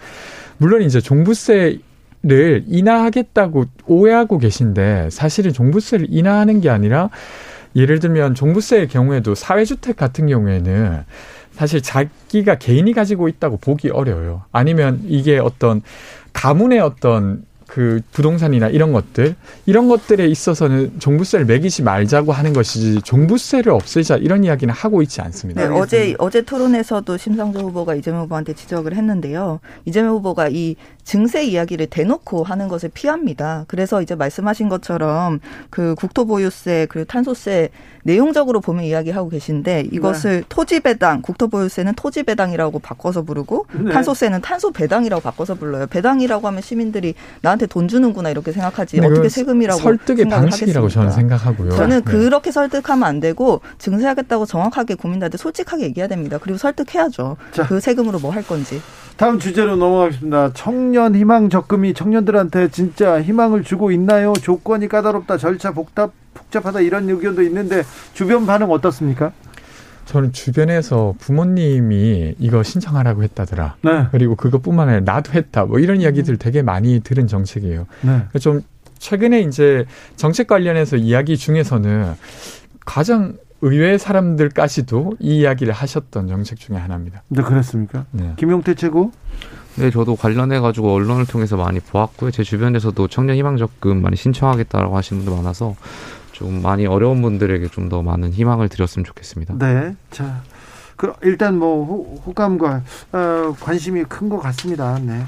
물론 0.59 0.83
이제 0.83 1.01
종부세 1.01 1.79
를 2.27 2.65
인하하겠다고 2.67 3.67
오해하고 3.87 4.39
계신데 4.39 5.11
사실은 5.13 5.53
종부세를 5.53 6.09
인하하는 6.11 6.61
게 6.61 6.71
아니라 6.71 7.09
예를 7.77 8.01
들면 8.01 8.35
종부세의 8.35 8.89
경우에도 8.89 9.37
사회주택 9.37 9.95
같은 9.95 10.27
경우에는 10.27 11.05
사실 11.53 11.81
자기가 11.81 12.57
개인이 12.57 12.93
가지고 12.93 13.29
있다고 13.29 13.59
보기 13.59 13.91
어려워요. 13.91 14.43
아니면 14.51 15.03
이게 15.07 15.39
어떤 15.39 15.83
가문의 16.33 16.81
어떤 16.81 17.45
그 17.67 18.01
부동산이나 18.13 18.69
이런 18.69 18.93
것들 18.93 19.35
이런 19.67 19.89
것들에 19.89 20.27
있어서는 20.27 21.01
종부세를 21.01 21.47
매기지 21.47 21.83
말자고 21.83 22.33
하는 22.33 22.53
것이지 22.53 23.03
종부세를 23.03 23.73
없애자 23.73 24.17
이런 24.17 24.45
이야기는 24.45 24.73
하고 24.73 25.03
있지 25.03 25.21
않습니다. 25.21 25.69
네, 25.69 25.75
어제 25.75 26.15
어제 26.19 26.43
토론에서도 26.43 27.17
심상정 27.17 27.65
후보가 27.65 27.97
이재명 27.97 28.23
후보한테 28.23 28.55
지적을 28.55 28.95
했는데요. 28.95 29.61
이재명 29.85 30.13
후보가 30.15 30.49
이 30.51 30.77
증세 31.07 31.45
이야기를 31.45 31.87
대놓고 31.87 32.43
하는 32.43 32.69
것을 32.69 32.91
피합니다. 32.93 33.65
그래서 33.69 34.03
이제 34.03 34.15
말씀하신 34.15 34.69
것처럼 34.69 35.41
그 35.71 35.95
국토보유세 35.95 36.89
그리고 36.91 37.07
탄소세 37.07 37.71
내용적으로 38.03 38.61
보면 38.61 38.85
이야기하고 38.85 39.29
계신데 39.29 39.89
이것을 39.93 40.41
네. 40.41 40.47
토지 40.49 40.81
배당, 40.81 41.23
국토보유세는 41.23 41.95
토지 41.95 42.23
배당이라고 42.23 42.79
바꿔서 42.81 43.23
부르고 43.23 43.67
네. 43.73 43.93
탄소세는 43.93 44.43
탄소 44.43 44.71
배당이라고 44.73 45.23
바꿔서 45.23 45.55
불러요. 45.55 45.87
배당이라고 45.87 46.47
하면 46.49 46.61
시민들이 46.61 47.15
나한테 47.41 47.67
돈 47.67 47.89
주는구나 47.89 48.31
이렇게 48.31 48.53
생각하지 48.53 49.01
어떻게 49.01 49.29
세금이라고 49.29 49.81
설득의 49.81 50.29
방식이라고 50.29 50.89
저는 50.89 51.11
생각하고요. 51.13 51.71
저는 51.71 52.03
네. 52.05 52.11
그렇게 52.11 52.51
설득하면 52.51 53.05
안 53.05 53.21
되고 53.21 53.61
증세하겠다고 53.79 54.47
정확하게 54.47 54.97
국민들한테 54.97 55.39
솔직하게 55.39 55.85
얘기해야 55.85 56.09
됩니다. 56.09 56.39
그리고 56.41 56.59
설득해야죠. 56.59 57.37
자. 57.53 57.67
그 57.67 57.81
세금으로 57.81 58.19
뭐 58.19 58.37
할 58.37 58.43
건지. 58.43 58.83
다음 59.17 59.39
주제로 59.39 59.77
넘어가겠습니다. 59.77 60.53
청년 60.97 61.15
희망 61.15 61.51
적금이 61.51 61.93
청년들한테 61.93 62.69
진짜 62.69 63.21
희망을 63.21 63.63
주고 63.63 63.91
있나요? 63.91 64.33
조건이 64.33 64.89
까다롭다, 64.89 65.37
절차 65.37 65.73
복잡, 65.73 66.11
복잡하다 66.33 66.81
이런 66.81 67.07
의견도 67.07 67.43
있는데 67.43 67.83
주변 68.15 68.47
반응 68.47 68.71
어떻습니까? 68.71 69.33
저는 70.07 70.33
주변에서 70.33 71.15
부모님이 71.19 72.37
이거 72.39 72.63
신청하라고 72.63 73.25
했다더라. 73.25 73.77
네. 73.83 74.07
그리고 74.11 74.37
그것뿐만 74.37 74.89
아니라 74.89 75.13
나도 75.13 75.33
했다. 75.35 75.67
뭐 75.67 75.81
이런 75.81 76.01
이야기들 76.01 76.39
되게 76.39 76.63
많이 76.63 77.01
들은 77.01 77.27
정책이에요. 77.27 77.87
네. 78.01 78.39
좀 78.39 78.63
최근에 78.99 79.41
이제 79.43 79.85
정책 80.17 80.47
관련해서 80.47 80.97
이야기 80.97 81.37
중에서는 81.37 82.15
가장 82.87 83.35
의외 83.63 83.97
사람들까지도 83.99 85.15
이 85.21 85.39
이야기를 85.39 85.73
하셨던 85.73 86.29
정책 86.29 86.59
중에 86.59 86.77
하나입니다. 86.77 87.23
네, 87.29 87.43
그렇습니까? 87.43 88.05
네. 88.13 88.35
김용태 88.37 88.75
최고? 88.75 89.13
네, 89.77 89.91
저도 89.91 90.17
관련해 90.17 90.61
가지고 90.61 90.93
언론을 90.95 91.27
통해서 91.27 91.57
많이 91.57 91.81
보았고요. 91.81 92.31
제 92.31 92.43
주변에서도 92.43 93.09
청년 93.09 93.37
희망 93.37 93.57
적금 93.57 94.01
많이 94.03 94.17
신청하겠다라고 94.17 94.97
하시는 94.97 95.23
분들 95.25 95.37
많아서 95.43 95.75
좀 96.33 96.61
많이 96.63 96.87
어려운 96.87 97.23
분들에게 97.23 97.69
좀 97.69 97.89
더 97.89 98.03
많은 98.03 98.33
희망을 98.33 98.69
드렸으면 98.69 99.05
좋겠습니다. 99.05 99.55
네, 99.59 99.95
자, 100.11 100.43
그 100.97 101.13
일단 101.23 101.59
뭐 101.59 101.85
호, 102.25 102.33
감과 102.35 102.83
어, 103.13 103.55
관심이 103.61 104.05
큰 104.05 104.29
것 104.29 104.39
같습니다. 104.41 104.99
네. 105.03 105.23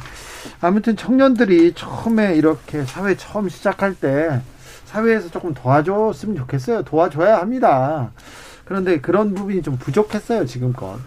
아무튼 0.61 0.97
청년들이 0.97 1.73
처음에 1.75 2.35
이렇게 2.37 2.85
사회 2.85 3.17
처음 3.17 3.49
시작할 3.49 3.95
때 3.95 4.41
사회에서 4.89 5.29
조금 5.31 5.53
도와줬으면 5.53 6.37
좋겠어요. 6.37 6.83
도와줘야 6.83 7.39
합니다. 7.39 8.11
그런데 8.65 9.01
그런 9.01 9.35
부분이 9.35 9.63
좀 9.63 9.77
부족했어요, 9.77 10.47
지금껏. 10.47 10.99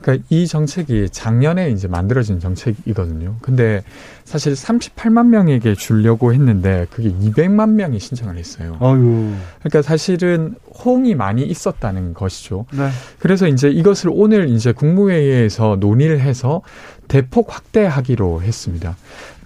그러니까 0.00 0.24
이 0.28 0.46
정책이 0.46 1.10
작년에 1.10 1.70
이제 1.70 1.88
만들어진 1.88 2.40
정책이거든요. 2.40 3.36
근데 3.40 3.82
사실 4.28 4.52
38만 4.52 5.28
명에게 5.28 5.74
주려고 5.74 6.34
했는데 6.34 6.86
그게 6.90 7.10
200만 7.10 7.70
명이 7.70 7.98
신청을 7.98 8.36
했어요. 8.36 8.76
어유. 8.82 9.32
그러니까 9.60 9.80
사실은 9.80 10.54
호응이 10.84 11.14
많이 11.14 11.44
있었다는 11.44 12.12
것이죠. 12.12 12.66
네. 12.72 12.90
그래서 13.18 13.48
이제 13.48 13.70
이것을 13.70 14.10
오늘 14.12 14.50
이제 14.50 14.72
국무회의에서 14.72 15.78
논의를 15.80 16.20
해서 16.20 16.60
대폭 17.08 17.54
확대하기로 17.54 18.42
했습니다. 18.42 18.94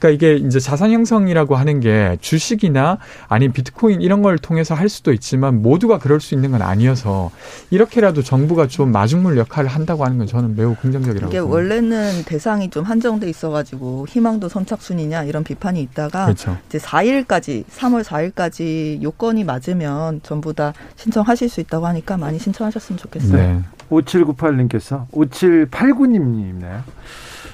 그러니까 0.02 0.08
이게 0.10 0.34
이제 0.44 0.58
자산 0.58 0.90
형성이라고 0.90 1.54
하는 1.54 1.78
게 1.78 2.18
주식이나 2.20 2.98
아니면 3.28 3.52
비트코인 3.52 4.02
이런 4.02 4.20
걸 4.20 4.36
통해서 4.36 4.74
할 4.74 4.88
수도 4.88 5.12
있지만 5.12 5.62
모두가 5.62 6.00
그럴 6.00 6.20
수 6.20 6.34
있는 6.34 6.50
건 6.50 6.60
아니어서 6.60 7.30
이렇게라도 7.70 8.22
정부가 8.22 8.66
좀 8.66 8.90
마중물 8.90 9.38
역할을 9.38 9.70
한다고 9.70 10.04
하는 10.04 10.18
건 10.18 10.26
저는 10.26 10.56
매우 10.56 10.74
긍정적이라고 10.74 11.30
이게 11.30 11.40
봅니다. 11.40 11.54
원래는 11.54 12.24
대상이 12.24 12.68
좀 12.70 12.82
한정돼 12.84 13.30
있어가지고 13.30 14.06
희망도 14.08 14.48
선 14.48 14.66
착순이냐 14.72 15.24
이런 15.24 15.44
비판이 15.44 15.80
있다가 15.82 16.24
그렇죠. 16.24 16.56
이제 16.68 16.78
4일까지 16.78 17.64
3월 17.66 18.02
4일까지 18.02 19.02
요건이 19.02 19.44
맞으면 19.44 20.20
전부 20.22 20.54
다 20.54 20.72
신청하실 20.96 21.48
수 21.50 21.60
있다고 21.60 21.86
하니까 21.86 22.16
많이 22.16 22.38
신청하셨으면 22.38 22.98
좋겠어요. 22.98 23.36
네. 23.36 23.60
5798님께서 23.90 25.06
5789님이네요. 25.10 26.82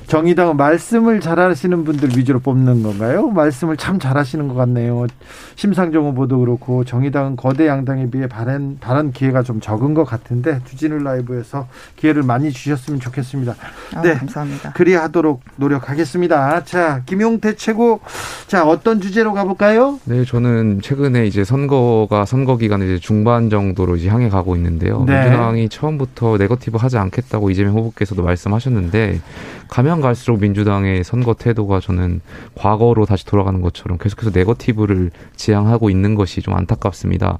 정의당은 0.08 0.56
말씀을 0.56 1.20
잘하시는 1.20 1.84
분들 1.84 2.16
위주로 2.16 2.40
뽑는 2.40 2.82
건가요? 2.82 3.28
말씀을 3.28 3.76
참 3.76 3.98
잘하시는 3.98 4.48
것 4.48 4.54
같네요. 4.54 5.06
심상정 5.54 6.06
후보도 6.06 6.40
그렇고 6.40 6.82
정의당은 6.82 7.36
거대 7.36 7.66
양당에 7.66 8.10
비해 8.10 8.26
발언, 8.26 8.78
발언 8.80 9.12
기회가 9.12 9.42
좀 9.42 9.60
적은 9.60 9.92
것 9.92 10.04
같은데 10.04 10.60
주진우 10.64 11.02
라이브에서 11.02 11.68
기회를 11.96 12.22
많이 12.22 12.50
주셨으면 12.50 13.00
좋겠습니다. 13.00 13.54
아, 13.94 14.00
네, 14.00 14.14
감사합니다. 14.14 14.72
그리하도록 14.72 15.42
노력하겠습니다. 15.56 16.64
자, 16.64 17.02
김용태 17.04 17.56
최고. 17.56 18.00
자, 18.46 18.66
어떤 18.66 19.02
주제로 19.02 19.34
가볼까요? 19.34 20.00
네, 20.04 20.24
저는 20.24 20.80
최근에 20.80 21.26
이제 21.26 21.44
선거가 21.44 22.24
선거 22.24 22.56
기간 22.56 22.82
이제 22.82 22.98
중반 22.98 23.50
정도로 23.50 23.96
이제 23.96 24.08
향해 24.08 24.30
가고 24.30 24.56
있는데요. 24.56 25.04
네. 25.06 25.24
민주당이 25.24 25.68
처음부터 25.68 26.38
네거티브 26.38 26.78
하지 26.78 26.96
않겠다고 26.96 27.50
이재명 27.50 27.74
후보께서도 27.74 28.22
말씀하셨는데 28.22 29.20
가면 29.68 30.00
갈수록 30.00 30.40
민주당의 30.40 31.04
선거 31.04 31.34
태도가 31.34 31.80
저는 31.80 32.20
과거로 32.54 33.06
다시 33.06 33.24
돌아가는 33.26 33.60
것처럼 33.60 33.98
계속해서 33.98 34.30
네거티브를 34.34 35.10
지향하고 35.36 35.90
있는 35.90 36.14
것이 36.14 36.40
좀 36.42 36.54
안타깝습니다. 36.54 37.38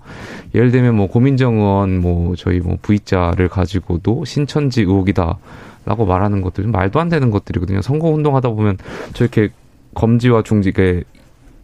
예를 0.54 0.70
들면 0.70 0.94
뭐 0.94 1.08
고민정 1.08 1.56
의원 1.56 2.00
뭐 2.00 2.36
저희 2.36 2.60
뭐 2.60 2.76
V자를 2.82 3.48
가지고도 3.48 4.24
신천지 4.24 4.82
의혹이다. 4.82 5.38
라고 5.84 6.04
말하는 6.04 6.42
것들 6.42 6.64
좀 6.64 6.72
말도 6.72 7.00
안 7.00 7.08
되는 7.08 7.30
것들이거든요. 7.30 7.80
선거 7.80 8.08
운동하다 8.08 8.50
보면 8.50 8.76
저렇게 9.14 9.48
검지와 9.94 10.42
중지게 10.42 11.04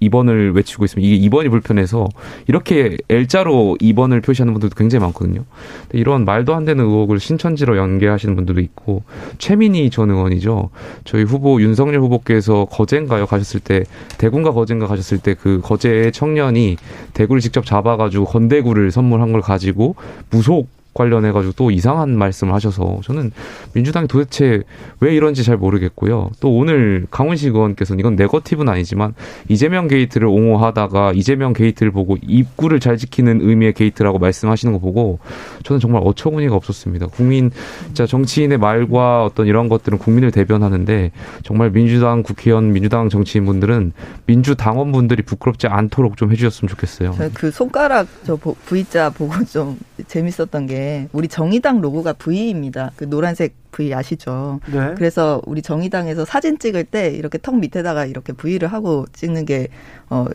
2번을 0.08 0.54
외치고 0.54 0.84
있으면 0.86 1.04
이게 1.04 1.28
2번이 1.28 1.50
불편해서 1.50 2.08
이렇게 2.48 2.96
L자로 3.08 3.76
2번을 3.80 4.24
표시하는 4.24 4.52
분들도 4.54 4.74
굉장히 4.74 5.02
많거든요. 5.04 5.44
이런 5.92 6.24
말도 6.24 6.54
안 6.54 6.64
되는 6.64 6.84
의혹을 6.84 7.20
신천지로 7.20 7.76
연계하시는 7.76 8.34
분들도 8.34 8.60
있고 8.60 9.02
최민희 9.38 9.90
전 9.90 10.10
의원이죠. 10.10 10.70
저희 11.04 11.22
후보 11.22 11.60
윤석열 11.60 12.00
후보께서 12.00 12.64
거제인가요 12.70 13.26
가셨을 13.26 13.60
때 13.60 13.84
대구인가 14.18 14.52
거제인가 14.52 14.86
가셨을 14.86 15.18
때 15.18 15.34
그 15.34 15.60
거제 15.62 16.10
청년이 16.10 16.76
대구를 17.12 17.40
직접 17.40 17.66
잡아가지고 17.66 18.24
건대구를 18.24 18.90
선물한 18.90 19.32
걸 19.32 19.40
가지고 19.40 19.94
무속 20.30 20.68
관련해 20.94 21.32
가지고 21.32 21.52
또 21.56 21.70
이상한 21.70 22.16
말씀을 22.16 22.54
하셔서 22.54 23.00
저는 23.02 23.32
민주당이 23.74 24.06
도대체 24.08 24.62
왜 25.00 25.14
이런지 25.14 25.42
잘 25.42 25.56
모르겠고요. 25.56 26.30
또 26.40 26.56
오늘 26.56 27.06
강훈식 27.10 27.54
의원께서는 27.54 28.00
이건 28.00 28.16
네거티브는 28.16 28.72
아니지만 28.72 29.14
이재명 29.48 29.88
게이트를 29.88 30.28
옹호하다가 30.28 31.12
이재명 31.14 31.52
게이트를 31.52 31.90
보고 31.90 32.16
입구를 32.22 32.80
잘 32.80 32.96
지키는 32.96 33.40
의미의 33.42 33.72
게이트라고 33.74 34.18
말씀하시는 34.18 34.72
거 34.72 34.78
보고 34.78 35.18
저는 35.64 35.80
정말 35.80 36.02
어처구니가 36.04 36.54
없었습니다. 36.54 37.08
국민, 37.08 37.50
자 37.92 38.06
정치인의 38.06 38.58
말과 38.58 39.24
어떤 39.24 39.46
이런 39.46 39.68
것들은 39.68 39.98
국민을 39.98 40.30
대변하는데 40.30 41.10
정말 41.42 41.70
민주당 41.70 42.22
국회의원, 42.22 42.72
민주당 42.72 43.08
정치인분들은 43.08 43.92
민주당원분들이 44.26 45.22
부끄럽지 45.22 45.66
않도록 45.66 46.16
좀 46.16 46.30
해주셨으면 46.30 46.68
좋겠어요. 46.68 47.14
그 47.34 47.50
손가락 47.50 48.06
저 48.24 48.36
V자 48.36 49.10
보고 49.10 49.44
좀 49.44 49.78
재밌었던 50.06 50.66
게 50.66 50.83
우리 51.12 51.28
정의당 51.28 51.80
로고가 51.80 52.14
V입니다. 52.14 52.92
그 52.96 53.04
노란색 53.08 53.54
V 53.72 53.92
아시죠? 53.92 54.60
네. 54.72 54.94
그래서 54.96 55.42
우리 55.46 55.62
정의당에서 55.62 56.24
사진 56.24 56.58
찍을 56.58 56.84
때 56.84 57.10
이렇게 57.10 57.38
턱 57.42 57.56
밑에다가 57.58 58.06
이렇게 58.06 58.32
V를 58.32 58.68
하고 58.72 59.04
찍는 59.12 59.44
게 59.44 59.68
어, 60.08 60.26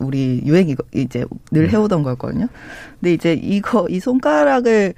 우리 0.00 0.42
유행이 0.44 0.74
이제 0.94 1.24
늘 1.52 1.66
네. 1.66 1.72
해오던 1.72 2.02
거였거든요. 2.02 2.48
근데 2.98 3.12
이제 3.12 3.34
이거 3.34 3.86
이 3.88 4.00
손가락을 4.00 4.94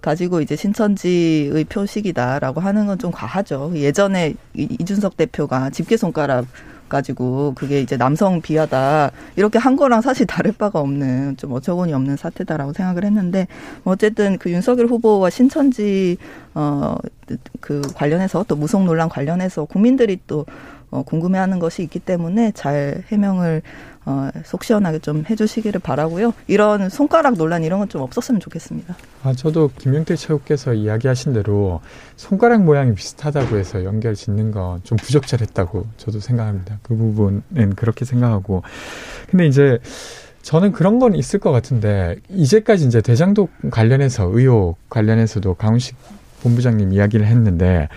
가지고 0.00 0.40
이제 0.40 0.56
신천지의 0.56 1.64
표식이다라고 1.64 2.60
하는 2.60 2.86
건 2.86 2.98
좀 2.98 3.12
과하죠. 3.12 3.72
예전에 3.76 4.34
이준석 4.54 5.16
대표가 5.16 5.70
집게 5.70 5.96
손가락 5.96 6.46
가지고 6.88 7.52
그게 7.54 7.80
이제 7.80 7.96
남성 7.96 8.40
비하다 8.40 9.10
이렇게 9.36 9.58
한 9.58 9.76
거랑 9.76 10.00
사실 10.00 10.26
다를 10.26 10.52
바가 10.52 10.80
없는 10.80 11.36
좀 11.36 11.52
어처구니 11.52 11.92
없는 11.92 12.16
사태다라고 12.16 12.72
생각을 12.72 13.04
했는데 13.04 13.46
어쨌든 13.84 14.38
그 14.38 14.50
윤석열 14.50 14.86
후보와 14.86 15.30
신천지 15.30 16.16
어그 16.54 17.82
관련해서 17.94 18.44
또 18.48 18.56
무속 18.56 18.84
논란 18.84 19.08
관련해서 19.08 19.64
국민들이 19.64 20.18
또 20.26 20.46
어, 20.90 21.02
궁금해하는 21.02 21.58
것이 21.58 21.82
있기 21.82 21.98
때문에 21.98 22.52
잘 22.54 23.02
해명을 23.10 23.62
어, 24.06 24.30
속 24.44 24.64
시원하게 24.64 25.00
좀 25.00 25.24
해주시기를 25.28 25.80
바라고요. 25.80 26.32
이런 26.46 26.88
손가락 26.88 27.34
논란 27.36 27.62
이런 27.62 27.78
건 27.78 27.88
좀 27.88 28.00
없었으면 28.02 28.40
좋겠습니다. 28.40 28.96
아 29.22 29.32
저도 29.34 29.70
김영태 29.78 30.16
최후께서 30.16 30.72
이야기하신 30.74 31.32
대로 31.34 31.80
손가락 32.16 32.62
모양이 32.64 32.94
비슷하다고 32.94 33.56
해서 33.58 33.84
연결 33.84 34.14
짓는 34.14 34.50
건 34.50 34.80
좀 34.84 34.96
부적절했다고 34.96 35.86
저도 35.98 36.20
생각합니다. 36.20 36.78
그 36.82 36.94
부분은 36.96 37.74
그렇게 37.76 38.04
생각하고 38.04 38.62
근데 39.30 39.46
이제 39.46 39.78
저는 40.42 40.72
그런 40.72 40.98
건 40.98 41.14
있을 41.14 41.38
것 41.40 41.50
같은데 41.52 42.16
이제까지 42.30 42.86
이제 42.86 43.02
대장동 43.02 43.48
관련해서 43.70 44.30
의혹 44.32 44.78
관련해서도 44.88 45.54
강훈식 45.54 45.96
본부장님 46.42 46.92
이야기를 46.92 47.26
했는데 47.26 47.88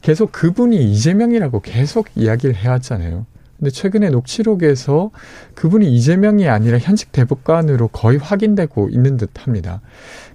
계속 0.00 0.32
그분이 0.32 0.92
이재명이라고 0.92 1.60
계속 1.60 2.08
이야기를 2.14 2.54
해왔잖아요. 2.54 3.26
근데 3.58 3.70
최근에 3.70 4.10
녹취록에서 4.10 5.10
그분이 5.54 5.92
이재명이 5.96 6.48
아니라 6.48 6.78
현직 6.78 7.10
대법관으로 7.10 7.88
거의 7.88 8.18
확인되고 8.18 8.88
있는 8.90 9.16
듯 9.16 9.30
합니다. 9.34 9.80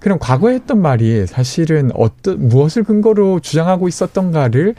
그럼 0.00 0.18
과거에 0.18 0.54
했던 0.54 0.82
말이 0.82 1.26
사실은 1.26 1.90
어떤, 1.94 2.48
무엇을 2.48 2.84
근거로 2.84 3.40
주장하고 3.40 3.88
있었던가를 3.88 4.74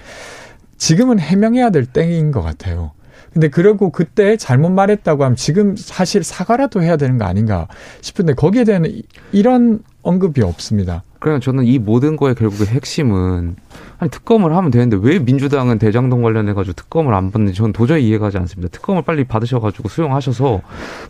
지금은 0.78 1.20
해명해야 1.20 1.72
될 1.72 1.88
때인 1.88 2.32
것 2.32 2.44
같아요. 2.44 2.92
근데 3.34 3.50
그러고 3.50 3.90
그때 3.90 4.38
잘못 4.38 4.70
말했다고 4.70 5.24
하면 5.24 5.36
지금 5.36 5.76
사실 5.76 6.24
사과라도 6.24 6.84
해야 6.84 6.96
되는 6.96 7.18
거 7.18 7.26
아닌가 7.26 7.68
싶은데 8.02 8.34
거기에 8.34 8.64
대한 8.64 8.86
이런 9.32 9.80
언급이 10.04 10.42
없습니다. 10.42 11.04
그냥 11.20 11.40
저는 11.40 11.66
이 11.66 11.80
모든 11.80 12.18
거의 12.18 12.36
결국의 12.36 12.68
핵심은 12.68 13.56
아니 13.98 14.12
특검을 14.12 14.56
하면 14.56 14.72
되는데 14.72 14.98
왜 15.02 15.20
민주당은 15.20 15.80
대장동 15.80 16.22
관련해 16.22 16.54
가지고 16.54 16.74
특검을 16.74 17.14
안 17.14 17.32
받는지 17.32 17.58
저는 17.58 17.72
도저히 17.72 18.08
이해가 18.08 18.26
가지 18.26 18.38
않습니다. 18.38 18.72
특검을 18.72 19.04
빨리 19.04 19.24
받으셔 19.24 19.60
가지고 19.60 19.88
수용하셔서 19.88 20.62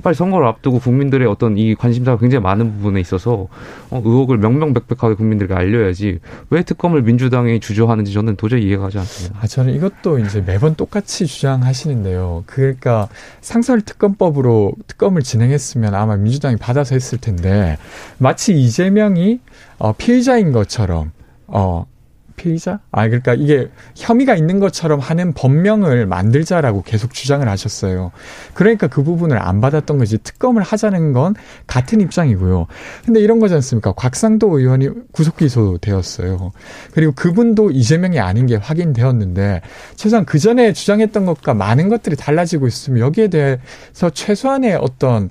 빨리 0.04 0.16
선거를 0.16 0.48
앞두고 0.48 0.80
국민들의 0.80 1.28
어떤 1.28 1.58
이 1.58 1.74
관심사가 1.76 2.18
굉장히 2.20 2.44
많은 2.44 2.74
부분에 2.74 3.00
있어서 3.00 3.48
어, 3.90 4.02
의혹을 4.04 4.38
명명백백하게 4.38 5.16
국민들에게 5.16 5.54
알려야지 5.54 6.20
왜 6.50 6.64
특검을 6.64 7.02
민주당이 7.02 7.60
주저하는지 7.60 8.14
저는 8.14 8.36
도저히 8.36 8.64
이해가 8.64 8.84
가지 8.84 9.00
않습니다. 9.00 9.40
아 9.42 9.48
저는 9.48 9.74
이것도 9.74 10.20
이제 10.20 10.42
매번 10.42 10.76
똑같이 10.76 11.26
주장하시는데요. 11.26 12.44
그러니까 12.46 13.08
상설 13.42 13.82
특검법으로 13.82 14.74
특검을 14.88 15.24
진행했으면 15.24 15.96
아마 15.96 16.18
민주당이 16.18 16.58
받아서 16.58 16.94
했을 16.94 17.18
텐데 17.18 17.78
마치 18.20 18.54
이재명이 18.54 19.40
어, 19.78 19.94
피의자인 19.94 20.52
것처럼 20.52 21.12
어 21.48 21.86
피의자? 22.36 22.80
아, 22.92 23.08
그러니까 23.08 23.34
이게 23.34 23.70
혐의가 23.96 24.36
있는 24.36 24.60
것처럼 24.60 25.00
하는 25.00 25.34
법명을 25.34 26.06
만들자라고 26.06 26.84
계속 26.84 27.14
주장을 27.14 27.48
하셨어요. 27.48 28.12
그러니까 28.54 28.88
그 28.88 29.04
부분을 29.04 29.42
안 29.42 29.62
받았던 29.62 29.98
거지. 29.98 30.18
특검을 30.18 30.62
하자는 30.62 31.14
건 31.14 31.36
같은 31.68 32.02
입장이고요. 32.02 32.68
근데 33.06 33.20
이런 33.20 33.40
거지 33.40 33.54
않습니까? 33.56 33.94
곽상도 33.94 34.58
의원이 34.60 34.90
구속 35.12 35.38
기소되었어요. 35.38 36.52
그리고 36.94 37.14
그분도 37.14 37.72
이재명이 37.72 38.20
아닌 38.20 38.46
게 38.46 38.56
확인되었는데, 38.56 39.62
최소한 39.96 40.26
그 40.26 40.40
전에 40.40 40.74
주장했던 40.74 41.26
것과 41.26 41.54
많은 41.54 41.90
것들이 41.90 42.16
달라지고 42.16 42.68
있으면 42.68 43.00
여기에 43.00 43.30
대해서 43.30 44.10
최소한의 44.14 44.76
어떤 44.76 45.30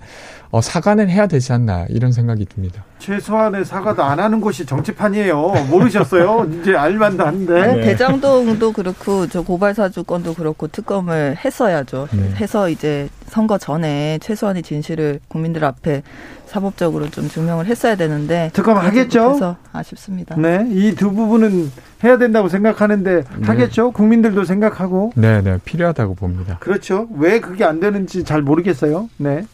어, 0.54 0.60
사과는 0.60 1.10
해야 1.10 1.26
되지 1.26 1.52
않나 1.52 1.84
이런 1.88 2.12
생각이 2.12 2.44
듭니다. 2.46 2.84
최소한의 3.00 3.64
사과도 3.64 4.04
안 4.04 4.20
하는 4.20 4.40
곳이 4.40 4.64
정치판이에요. 4.64 5.66
모르셨어요? 5.68 6.48
이제 6.60 6.76
알만도 6.76 7.26
한데. 7.26 7.74
네. 7.74 7.80
대장동도 7.80 8.72
그렇고 8.72 9.26
저 9.26 9.42
고발 9.42 9.74
사주 9.74 10.04
건도 10.04 10.32
그렇고 10.34 10.68
특검을 10.68 11.36
했어야죠. 11.44 12.06
네. 12.12 12.30
해서 12.36 12.68
이제 12.68 13.08
선거 13.26 13.58
전에 13.58 14.20
최소한의 14.22 14.62
진실을 14.62 15.18
국민들 15.26 15.64
앞에 15.64 16.04
사법적으로 16.46 17.10
좀 17.10 17.28
증명을 17.28 17.66
했어야 17.66 17.96
되는데 17.96 18.50
특검 18.52 18.76
하겠죠? 18.76 19.26
그래서 19.30 19.56
아쉽습니다. 19.72 20.36
네, 20.36 20.64
이 20.70 20.94
두 20.94 21.10
부분은 21.12 21.72
해야 22.04 22.16
된다고 22.16 22.48
생각하는데 22.48 23.16
네. 23.16 23.24
하겠죠? 23.44 23.90
국민들도 23.90 24.44
생각하고 24.44 25.10
네, 25.16 25.42
네, 25.42 25.58
필요하다고 25.64 26.14
봅니다. 26.14 26.58
그렇죠. 26.60 27.08
왜 27.16 27.40
그게 27.40 27.64
안 27.64 27.80
되는지 27.80 28.22
잘 28.22 28.40
모르겠어요. 28.40 29.08
네. 29.16 29.44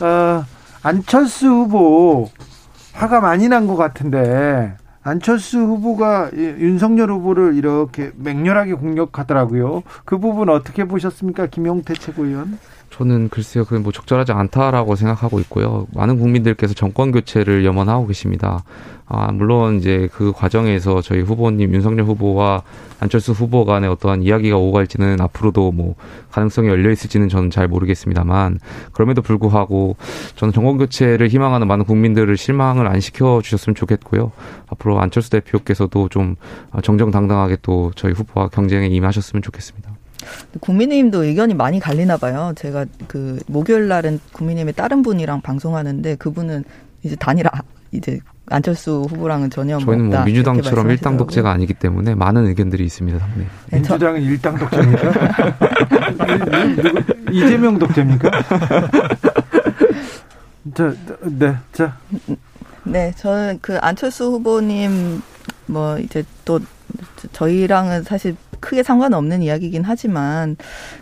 어, 0.00 0.44
안철수 0.82 1.46
후보 1.48 2.28
화가 2.92 3.20
많이 3.20 3.48
난 3.48 3.66
것 3.66 3.76
같은데 3.76 4.74
안철수 5.04 5.58
후보가 5.58 6.30
이- 6.34 6.36
윤석열 6.38 7.10
후보를 7.10 7.54
이렇게 7.56 8.12
맹렬하게 8.16 8.74
공격하더라고요. 8.74 9.82
그 10.04 10.18
부분 10.18 10.48
어떻게 10.48 10.84
보셨습니까, 10.84 11.46
김용태 11.46 11.94
최고위원? 11.94 12.58
저는 12.92 13.30
글쎄요, 13.30 13.64
그건 13.64 13.82
뭐 13.82 13.90
적절하지 13.90 14.32
않다라고 14.32 14.96
생각하고 14.96 15.40
있고요. 15.40 15.86
많은 15.94 16.18
국민들께서 16.18 16.74
정권 16.74 17.10
교체를 17.10 17.64
염원하고 17.64 18.06
계십니다. 18.06 18.64
아, 19.06 19.32
물론 19.32 19.78
이제 19.78 20.08
그 20.12 20.32
과정에서 20.32 21.00
저희 21.00 21.20
후보님 21.20 21.74
윤석열 21.74 22.04
후보와 22.06 22.62
안철수 23.00 23.32
후보 23.32 23.64
간의 23.64 23.90
어떠한 23.90 24.22
이야기가 24.22 24.56
오고 24.56 24.72
갈지는 24.72 25.20
앞으로도 25.20 25.72
뭐 25.72 25.96
가능성이 26.30 26.68
열려 26.68 26.90
있을지는 26.90 27.28
저는 27.28 27.50
잘 27.50 27.66
모르겠습니다만 27.66 28.60
그럼에도 28.92 29.22
불구하고 29.22 29.96
저는 30.36 30.52
정권 30.52 30.78
교체를 30.78 31.28
희망하는 31.28 31.66
많은 31.66 31.84
국민들을 31.84 32.36
실망을 32.36 32.86
안 32.86 33.00
시켜 33.00 33.40
주셨으면 33.42 33.74
좋겠고요. 33.74 34.32
앞으로 34.68 35.00
안철수 35.00 35.30
대표께서도 35.30 36.08
좀 36.08 36.36
정정당당하게 36.82 37.56
또 37.62 37.90
저희 37.96 38.12
후보와 38.12 38.48
경쟁에 38.48 38.86
임하셨으면 38.86 39.42
좋겠습니다. 39.42 40.01
국민의힘도 40.60 41.24
의견이 41.24 41.54
많이 41.54 41.80
갈리나 41.80 42.16
봐요. 42.16 42.52
제가 42.56 42.86
그 43.08 43.38
목요일 43.46 43.88
날은 43.88 44.20
국민의힘의 44.32 44.74
다른 44.74 45.02
분이랑 45.02 45.40
방송하는데 45.42 46.16
그분은 46.16 46.64
이제 47.02 47.16
단일화 47.16 47.50
이제 47.92 48.20
안철수 48.46 49.04
후보랑은 49.08 49.50
전혀 49.50 49.78
저희는 49.78 50.10
뭐 50.10 50.24
민주당처럼 50.24 50.90
일당 50.90 51.16
독재가. 51.16 51.50
아니기 51.50 51.74
때문에 51.74 52.14
많은 52.14 52.46
의견들이 52.46 52.84
있습니다. 52.84 53.18
네. 53.36 53.44
네, 53.70 53.82
저- 53.82 53.94
민주당은 53.94 54.22
일당 54.22 54.56
독재입니까? 54.58 55.12
이재명 57.30 57.78
독재입니까? 57.78 58.30
자, 60.74 60.94
네, 61.22 61.56
자, 61.72 61.96
네, 62.84 63.12
저는 63.16 63.58
그 63.60 63.78
안철수 63.78 64.24
후보님 64.32 65.22
뭐 65.66 65.98
이제 65.98 66.22
또 66.44 66.60
저희랑은 67.32 68.02
사실 68.04 68.36
크게 68.62 68.82
상관없는 68.82 69.42
이야기긴 69.42 69.82
하지만 69.84 70.56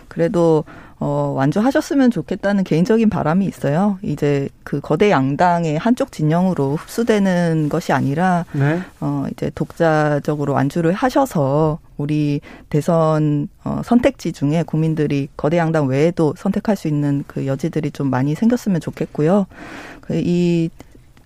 그래도 0.09 0.65
어 1.03 1.33
완주하셨으면 1.35 2.11
좋겠다는 2.11 2.65
개인적인 2.65 3.09
바람이 3.09 3.47
있어요. 3.47 3.99
이제 4.03 4.49
그 4.65 4.81
거대 4.81 5.11
양당의 5.11 5.79
한쪽 5.79 6.13
진영으로 6.13 6.77
흡수되는 6.77 7.69
것이 7.71 7.93
아니라 7.93 8.45
네. 8.53 8.81
어 9.01 9.25
이제 9.33 9.51
독자적으로 9.55 10.53
완주를 10.53 10.93
하셔서 10.93 11.79
우리 11.97 12.41
대선 12.69 13.49
어 13.65 13.81
선택지 13.83 14.33
중에 14.33 14.63
국민들이 14.63 15.29
거대 15.39 15.57
양당 15.57 15.87
외에도 15.87 16.35
선택할 16.37 16.77
수 16.77 16.89
있는 16.89 17.25
그 17.27 17.47
여지들이 17.47 17.93
좀 17.93 18.11
많이 18.11 18.35
생겼으면 18.35 18.81
좋겠고요. 18.81 19.47
그 20.03 20.21
이 20.23 20.69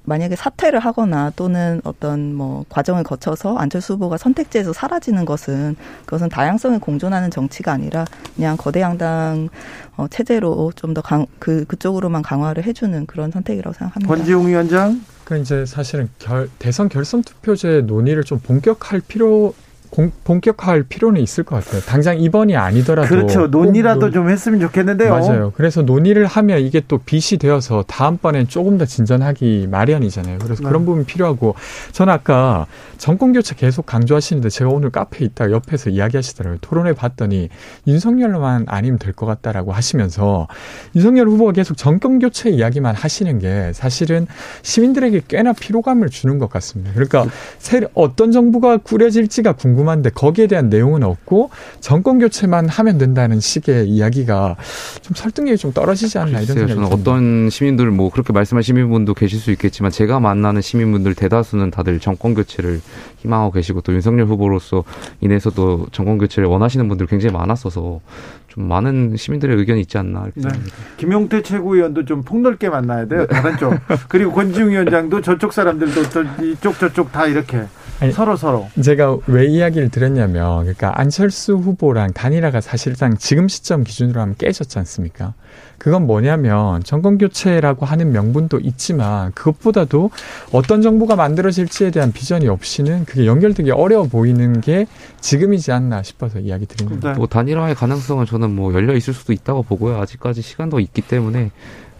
만약에 0.04 0.36
사퇴를 0.36 0.80
하거나 0.80 1.32
또는 1.34 1.80
어떤 1.84 2.34
뭐 2.34 2.64
과정을 2.68 3.02
거쳐서 3.04 3.56
안철수 3.56 3.94
후보가 3.94 4.18
선택지에서 4.18 4.72
사라지는 4.72 5.24
것은 5.24 5.76
그것은 6.04 6.28
다양성에 6.28 6.78
공존하는 6.78 7.30
정치가 7.30 7.72
아니라 7.72 8.04
그냥 8.36 8.56
거대 8.56 8.80
양당 8.80 9.48
어, 9.96 10.06
체제로 10.08 10.72
좀 10.76 10.94
더 10.94 11.02
강 11.02 11.26
그 11.38 11.64
그쪽으로만 11.66 12.22
강화를 12.22 12.64
해주는 12.64 13.06
그런 13.06 13.30
선택이라고 13.30 13.72
생각합니다. 13.74 14.14
권지웅 14.14 14.46
위원장. 14.48 15.00
그 15.24 15.38
이제 15.38 15.64
사실은 15.64 16.08
결, 16.18 16.50
대선 16.58 16.88
결선 16.90 17.22
투표제 17.22 17.82
논의를 17.86 18.24
좀 18.24 18.38
본격할 18.40 19.00
필요 19.08 19.54
공, 19.94 20.10
본격화할 20.24 20.82
필요는 20.88 21.20
있을 21.20 21.44
것 21.44 21.62
같아요. 21.64 21.80
당장 21.82 22.18
이번이 22.18 22.56
아니더라도 22.56 23.08
그렇죠. 23.08 23.46
논의라도 23.46 24.00
논- 24.00 24.12
좀 24.12 24.28
했으면 24.28 24.58
좋겠는데요. 24.58 25.08
맞아요. 25.10 25.52
그래서 25.56 25.82
논의를 25.82 26.26
하면 26.26 26.58
이게 26.58 26.82
또 26.88 26.98
빚이 26.98 27.36
되어서 27.38 27.84
다음번엔 27.86 28.48
조금 28.48 28.76
더 28.76 28.86
진전하기 28.86 29.68
마련이잖아요. 29.70 30.38
그래서 30.40 30.62
네. 30.64 30.68
그런 30.68 30.84
부분 30.84 31.04
필요하고 31.04 31.54
저는 31.92 32.12
아까 32.12 32.66
정권 32.98 33.32
교체 33.32 33.54
계속 33.54 33.86
강조하시는데 33.86 34.48
제가 34.48 34.68
오늘 34.68 34.90
카페에 34.90 35.26
있다가 35.26 35.52
옆에서 35.52 35.90
이야기하시더라고요. 35.90 36.58
토론회 36.60 36.92
봤더니 36.94 37.48
윤석열만 37.86 38.64
아니면 38.66 38.98
될 38.98 39.14
것 39.14 39.26
같다라고 39.26 39.70
하시면서 39.70 40.48
윤석열 40.96 41.28
후보가 41.28 41.52
계속 41.52 41.76
정권 41.76 42.18
교체 42.18 42.50
이야기만 42.50 42.96
하시는 42.96 43.38
게 43.38 43.70
사실은 43.72 44.26
시민들에게 44.62 45.20
꽤나 45.28 45.52
피로감을 45.52 46.08
주는 46.10 46.38
것 46.38 46.50
같습니다. 46.50 46.90
그러니까 46.94 47.26
새 47.60 47.82
어떤 47.94 48.32
정부가 48.32 48.78
꾸려질지가 48.78 49.52
궁금 49.52 49.83
한데 49.88 50.10
거기에 50.10 50.46
대한 50.46 50.68
내용은 50.68 51.02
없고 51.02 51.50
정권 51.80 52.18
교체만 52.18 52.68
하면 52.68 52.98
된다는 52.98 53.40
식의 53.40 53.88
이야기가 53.88 54.56
좀 55.02 55.14
설득력이 55.14 55.58
좀 55.58 55.72
떨어지지 55.72 56.18
않나 56.18 56.40
이런 56.40 56.46
글쎄요, 56.46 56.54
생각이 56.66 56.74
저는 56.74 56.88
듭니다. 56.90 57.10
어떤 57.10 57.50
시민들 57.50 57.90
뭐 57.90 58.10
그렇게 58.10 58.32
말씀하는 58.32 58.62
시민분도 58.62 59.14
계실 59.14 59.38
수 59.38 59.50
있겠지만 59.52 59.90
제가 59.90 60.20
만나는 60.20 60.62
시민분들 60.62 61.14
대다수는 61.14 61.70
다들 61.70 62.00
정권 62.00 62.34
교체를 62.34 62.80
희망하고 63.18 63.52
계시고 63.52 63.80
또 63.82 63.92
윤석열 63.92 64.26
후보로서 64.26 64.84
인해서도 65.20 65.86
정권 65.92 66.18
교체를 66.18 66.48
원하시는 66.48 66.86
분들 66.88 67.06
굉장히 67.06 67.32
많았어서 67.34 68.00
좀 68.48 68.68
많은 68.68 69.16
시민들의 69.16 69.56
의견이 69.56 69.80
있지 69.80 69.98
않나 69.98 70.20
이렇게 70.24 70.32
네. 70.36 70.42
생각합니다. 70.42 70.76
김용태 70.96 71.42
최고위원도 71.42 72.04
좀 72.04 72.22
폭넓게 72.22 72.68
만나야 72.68 73.06
돼요. 73.06 73.26
다른 73.26 73.56
쪽. 73.58 73.74
그리고 74.08 74.32
권지웅 74.32 74.70
위원장도 74.70 75.22
저쪽 75.22 75.52
사람들도 75.52 76.08
저, 76.10 76.22
이쪽 76.42 76.78
저쪽 76.78 77.10
다 77.10 77.26
이렇게 77.26 77.62
아니, 78.00 78.12
서로 78.12 78.36
서로. 78.36 78.68
제가 78.82 79.18
왜 79.26 79.46
이야기를 79.46 79.90
드렸냐면, 79.90 80.60
그러니까 80.60 80.98
안철수 81.00 81.54
후보랑 81.54 82.12
단일화가 82.12 82.60
사실상 82.60 83.16
지금 83.16 83.48
시점 83.48 83.84
기준으로 83.84 84.20
하면 84.20 84.34
깨졌지 84.36 84.78
않습니까? 84.78 85.34
그건 85.78 86.06
뭐냐면 86.06 86.82
정권 86.82 87.18
교체라고 87.18 87.84
하는 87.84 88.12
명분도 88.12 88.60
있지만 88.60 89.32
그것보다도 89.32 90.10
어떤 90.52 90.82
정부가 90.82 91.16
만들어질지에 91.16 91.90
대한 91.90 92.12
비전이 92.12 92.48
없이는 92.48 93.04
그게 93.04 93.26
연결되기 93.26 93.70
어려워 93.70 94.04
보이는 94.04 94.60
게 94.60 94.86
지금이지 95.20 95.72
않나 95.72 96.02
싶어서 96.02 96.38
이야기 96.38 96.66
드립니다. 96.66 97.12
네. 97.12 97.18
뭐 97.18 97.26
단일화의 97.26 97.74
가능성은 97.74 98.26
저는 98.26 98.54
뭐 98.54 98.72
열려 98.72 98.94
있을 98.94 99.12
수도 99.12 99.32
있다고 99.32 99.62
보고요. 99.62 100.00
아직까지 100.00 100.42
시간도 100.42 100.80
있기 100.80 101.02
때문에 101.02 101.50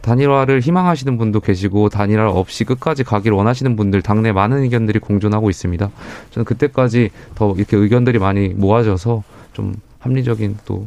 단일화를 0.05 0.61
희망하시는 0.61 1.17
분도 1.17 1.41
계시고 1.41 1.89
단일화 1.89 2.29
없이 2.31 2.65
끝까지 2.65 3.05
가기를 3.05 3.35
원하시는 3.37 3.75
분들 3.75 4.03
당내 4.03 4.33
많은 4.33 4.59
의견들이 4.63 4.99
공존하고 4.99 5.49
있습니다. 5.49 5.91
저는 6.31 6.45
그때까지 6.45 7.11
더 7.35 7.55
이렇게 7.57 7.77
의견들이 7.79 8.19
많이 8.19 8.49
모아져서 8.49 9.23
좀 9.55 9.75
합리적인 10.01 10.59
또뭐 10.67 10.87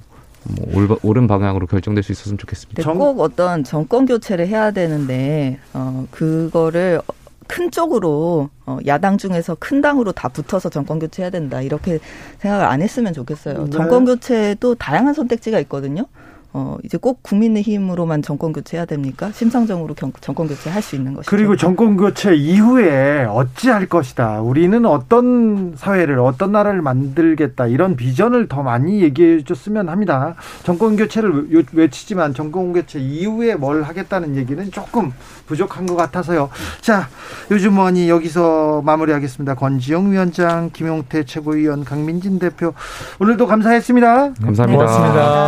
올- 0.76 0.98
옳은 1.02 1.26
방향으로 1.28 1.66
결정될 1.66 2.04
수 2.04 2.12
있었으면 2.12 2.38
좋겠습니다. 2.38 2.76
근데 2.76 2.84
정- 2.84 3.00
꼭 3.00 3.20
어떤 3.22 3.64
정권 3.64 4.06
교체를 4.06 4.48
해야 4.48 4.70
되는데 4.70 5.58
어 5.74 6.06
그거를 6.12 7.02
큰 7.48 7.72
쪽으로 7.72 8.50
어 8.68 8.78
야당 8.86 9.18
중에서 9.18 9.56
큰 9.60 9.82
당으로 9.82 10.12
다 10.12 10.28
붙어서 10.28 10.70
정권 10.70 11.00
교체해야 11.00 11.32
된다 11.32 11.62
이렇게 11.62 11.98
생각을 12.40 12.66
안 12.66 12.82
했으면 12.84 13.14
좋겠어요. 13.14 13.64
네. 13.64 13.70
정권 13.72 14.06
교체도 14.06 14.76
다양한 14.76 15.16
선택지가 15.16 15.60
있거든요. 15.62 16.06
어 16.54 16.78
이제 16.84 16.98
꼭 16.98 17.22
국민의힘으로만 17.24 18.22
정권 18.22 18.54
교체해야 18.54 18.86
됩니까? 18.86 19.32
심상정으로 19.34 19.94
경- 19.94 20.12
정권 20.22 20.48
교체 20.48 20.70
할 20.70 20.82
수 20.82 20.96
있는 20.96 21.14
것이죠. 21.14 21.30
그리고 21.30 21.56
정권 21.58 21.98
교체 21.98 22.34
이후에 22.36 23.26
어찌할 23.30 23.88
것이다. 23.88 24.40
우리는 24.42 24.86
어떤 24.86 25.74
사회를 25.76 26.20
어떤 26.20 26.54
나라를 26.54 26.82
만들겠다. 26.82 27.68
이런 27.68 27.96
비전을 27.98 28.48
더 28.48 28.64
많이 28.64 29.02
얘기해 29.02 29.44
줬으면 29.44 29.90
합니다. 29.90 30.36
정권 30.64 30.96
교체를 30.96 31.54
요- 31.54 31.64
외치지만 31.74 32.34
정권 32.34 32.72
교체 32.74 33.00
이후에 33.00 33.56
뭘 33.56 33.84
하겠다는 33.84 34.36
얘기는 34.38 34.72
조금 34.72 35.12
부족한 35.48 35.86
것 35.86 35.96
같아서요. 35.96 36.50
자, 36.82 37.08
요즘 37.52 37.74
뭐니 37.76 38.10
여기서 38.10 38.82
마무리하겠습니다. 38.86 39.56
권지영 39.56 40.12
위원장, 40.12 40.70
김용태 40.72 41.24
최고위원, 41.26 41.84
강민진 41.84 42.40
대표 42.40 42.74
오늘도 43.20 43.48
감사했습니다. 43.48 44.34
감사합니다. 44.42 44.86
고맙습니다. 44.86 45.48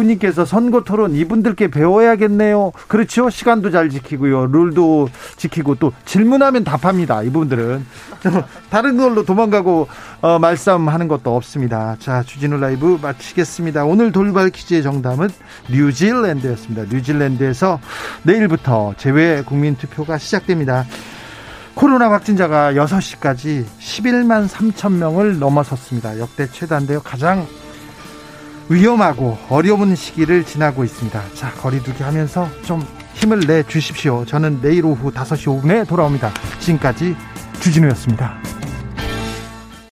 9449님께서 0.00 0.46
선거 0.46 0.82
토론 0.82 1.14
이분들께 1.14 1.68
배워야겠네요. 1.68 2.72
그렇죠. 2.88 3.30
시간도 3.30 3.70
잘 3.70 3.90
지키고요. 3.90 4.46
룰도 4.46 5.08
지키고 5.36 5.76
또 5.76 5.92
질문하면 6.04 6.64
답합니다. 6.64 7.22
이분들은. 7.22 7.84
다른 8.70 8.96
걸로 8.96 9.24
도망가고 9.24 9.88
어, 10.20 10.38
말싸움하는 10.38 11.08
것도 11.08 11.34
없습니다. 11.36 11.96
자, 11.98 12.22
주진우 12.22 12.58
라이브 12.58 12.98
마치겠습니다. 13.00 13.84
오늘 13.84 14.12
돌발 14.12 14.50
퀴즈의 14.50 14.82
정답은 14.82 15.28
뉴질랜드였습니다. 15.70 16.84
뉴질랜드에서 16.94 17.80
내일부터 18.22 18.94
재외 18.96 19.42
국민 19.42 19.76
투표가 19.76 20.18
시작됩니다. 20.18 20.84
코로나 21.74 22.10
확진자가 22.10 22.72
6시까지 22.74 23.64
11만 23.78 24.48
3천 24.48 24.92
명을 24.92 25.38
넘어섰습니다. 25.38 26.18
역대 26.18 26.46
최다인데요. 26.46 27.00
가장 27.00 27.46
위험하고 28.70 29.36
어려운 29.48 29.96
시기를 29.96 30.44
지나고 30.44 30.84
있습니다. 30.84 31.22
자, 31.34 31.50
거리두기 31.54 32.02
하면서 32.04 32.48
좀 32.62 32.80
힘을 33.14 33.40
내 33.40 33.64
주십시오. 33.64 34.24
저는 34.24 34.60
내일 34.62 34.86
오후 34.86 35.10
5시 35.10 35.62
5분에 35.62 35.88
돌아옵니다. 35.88 36.32
지금까지 36.60 37.16
주진우였습니다. 37.60 38.59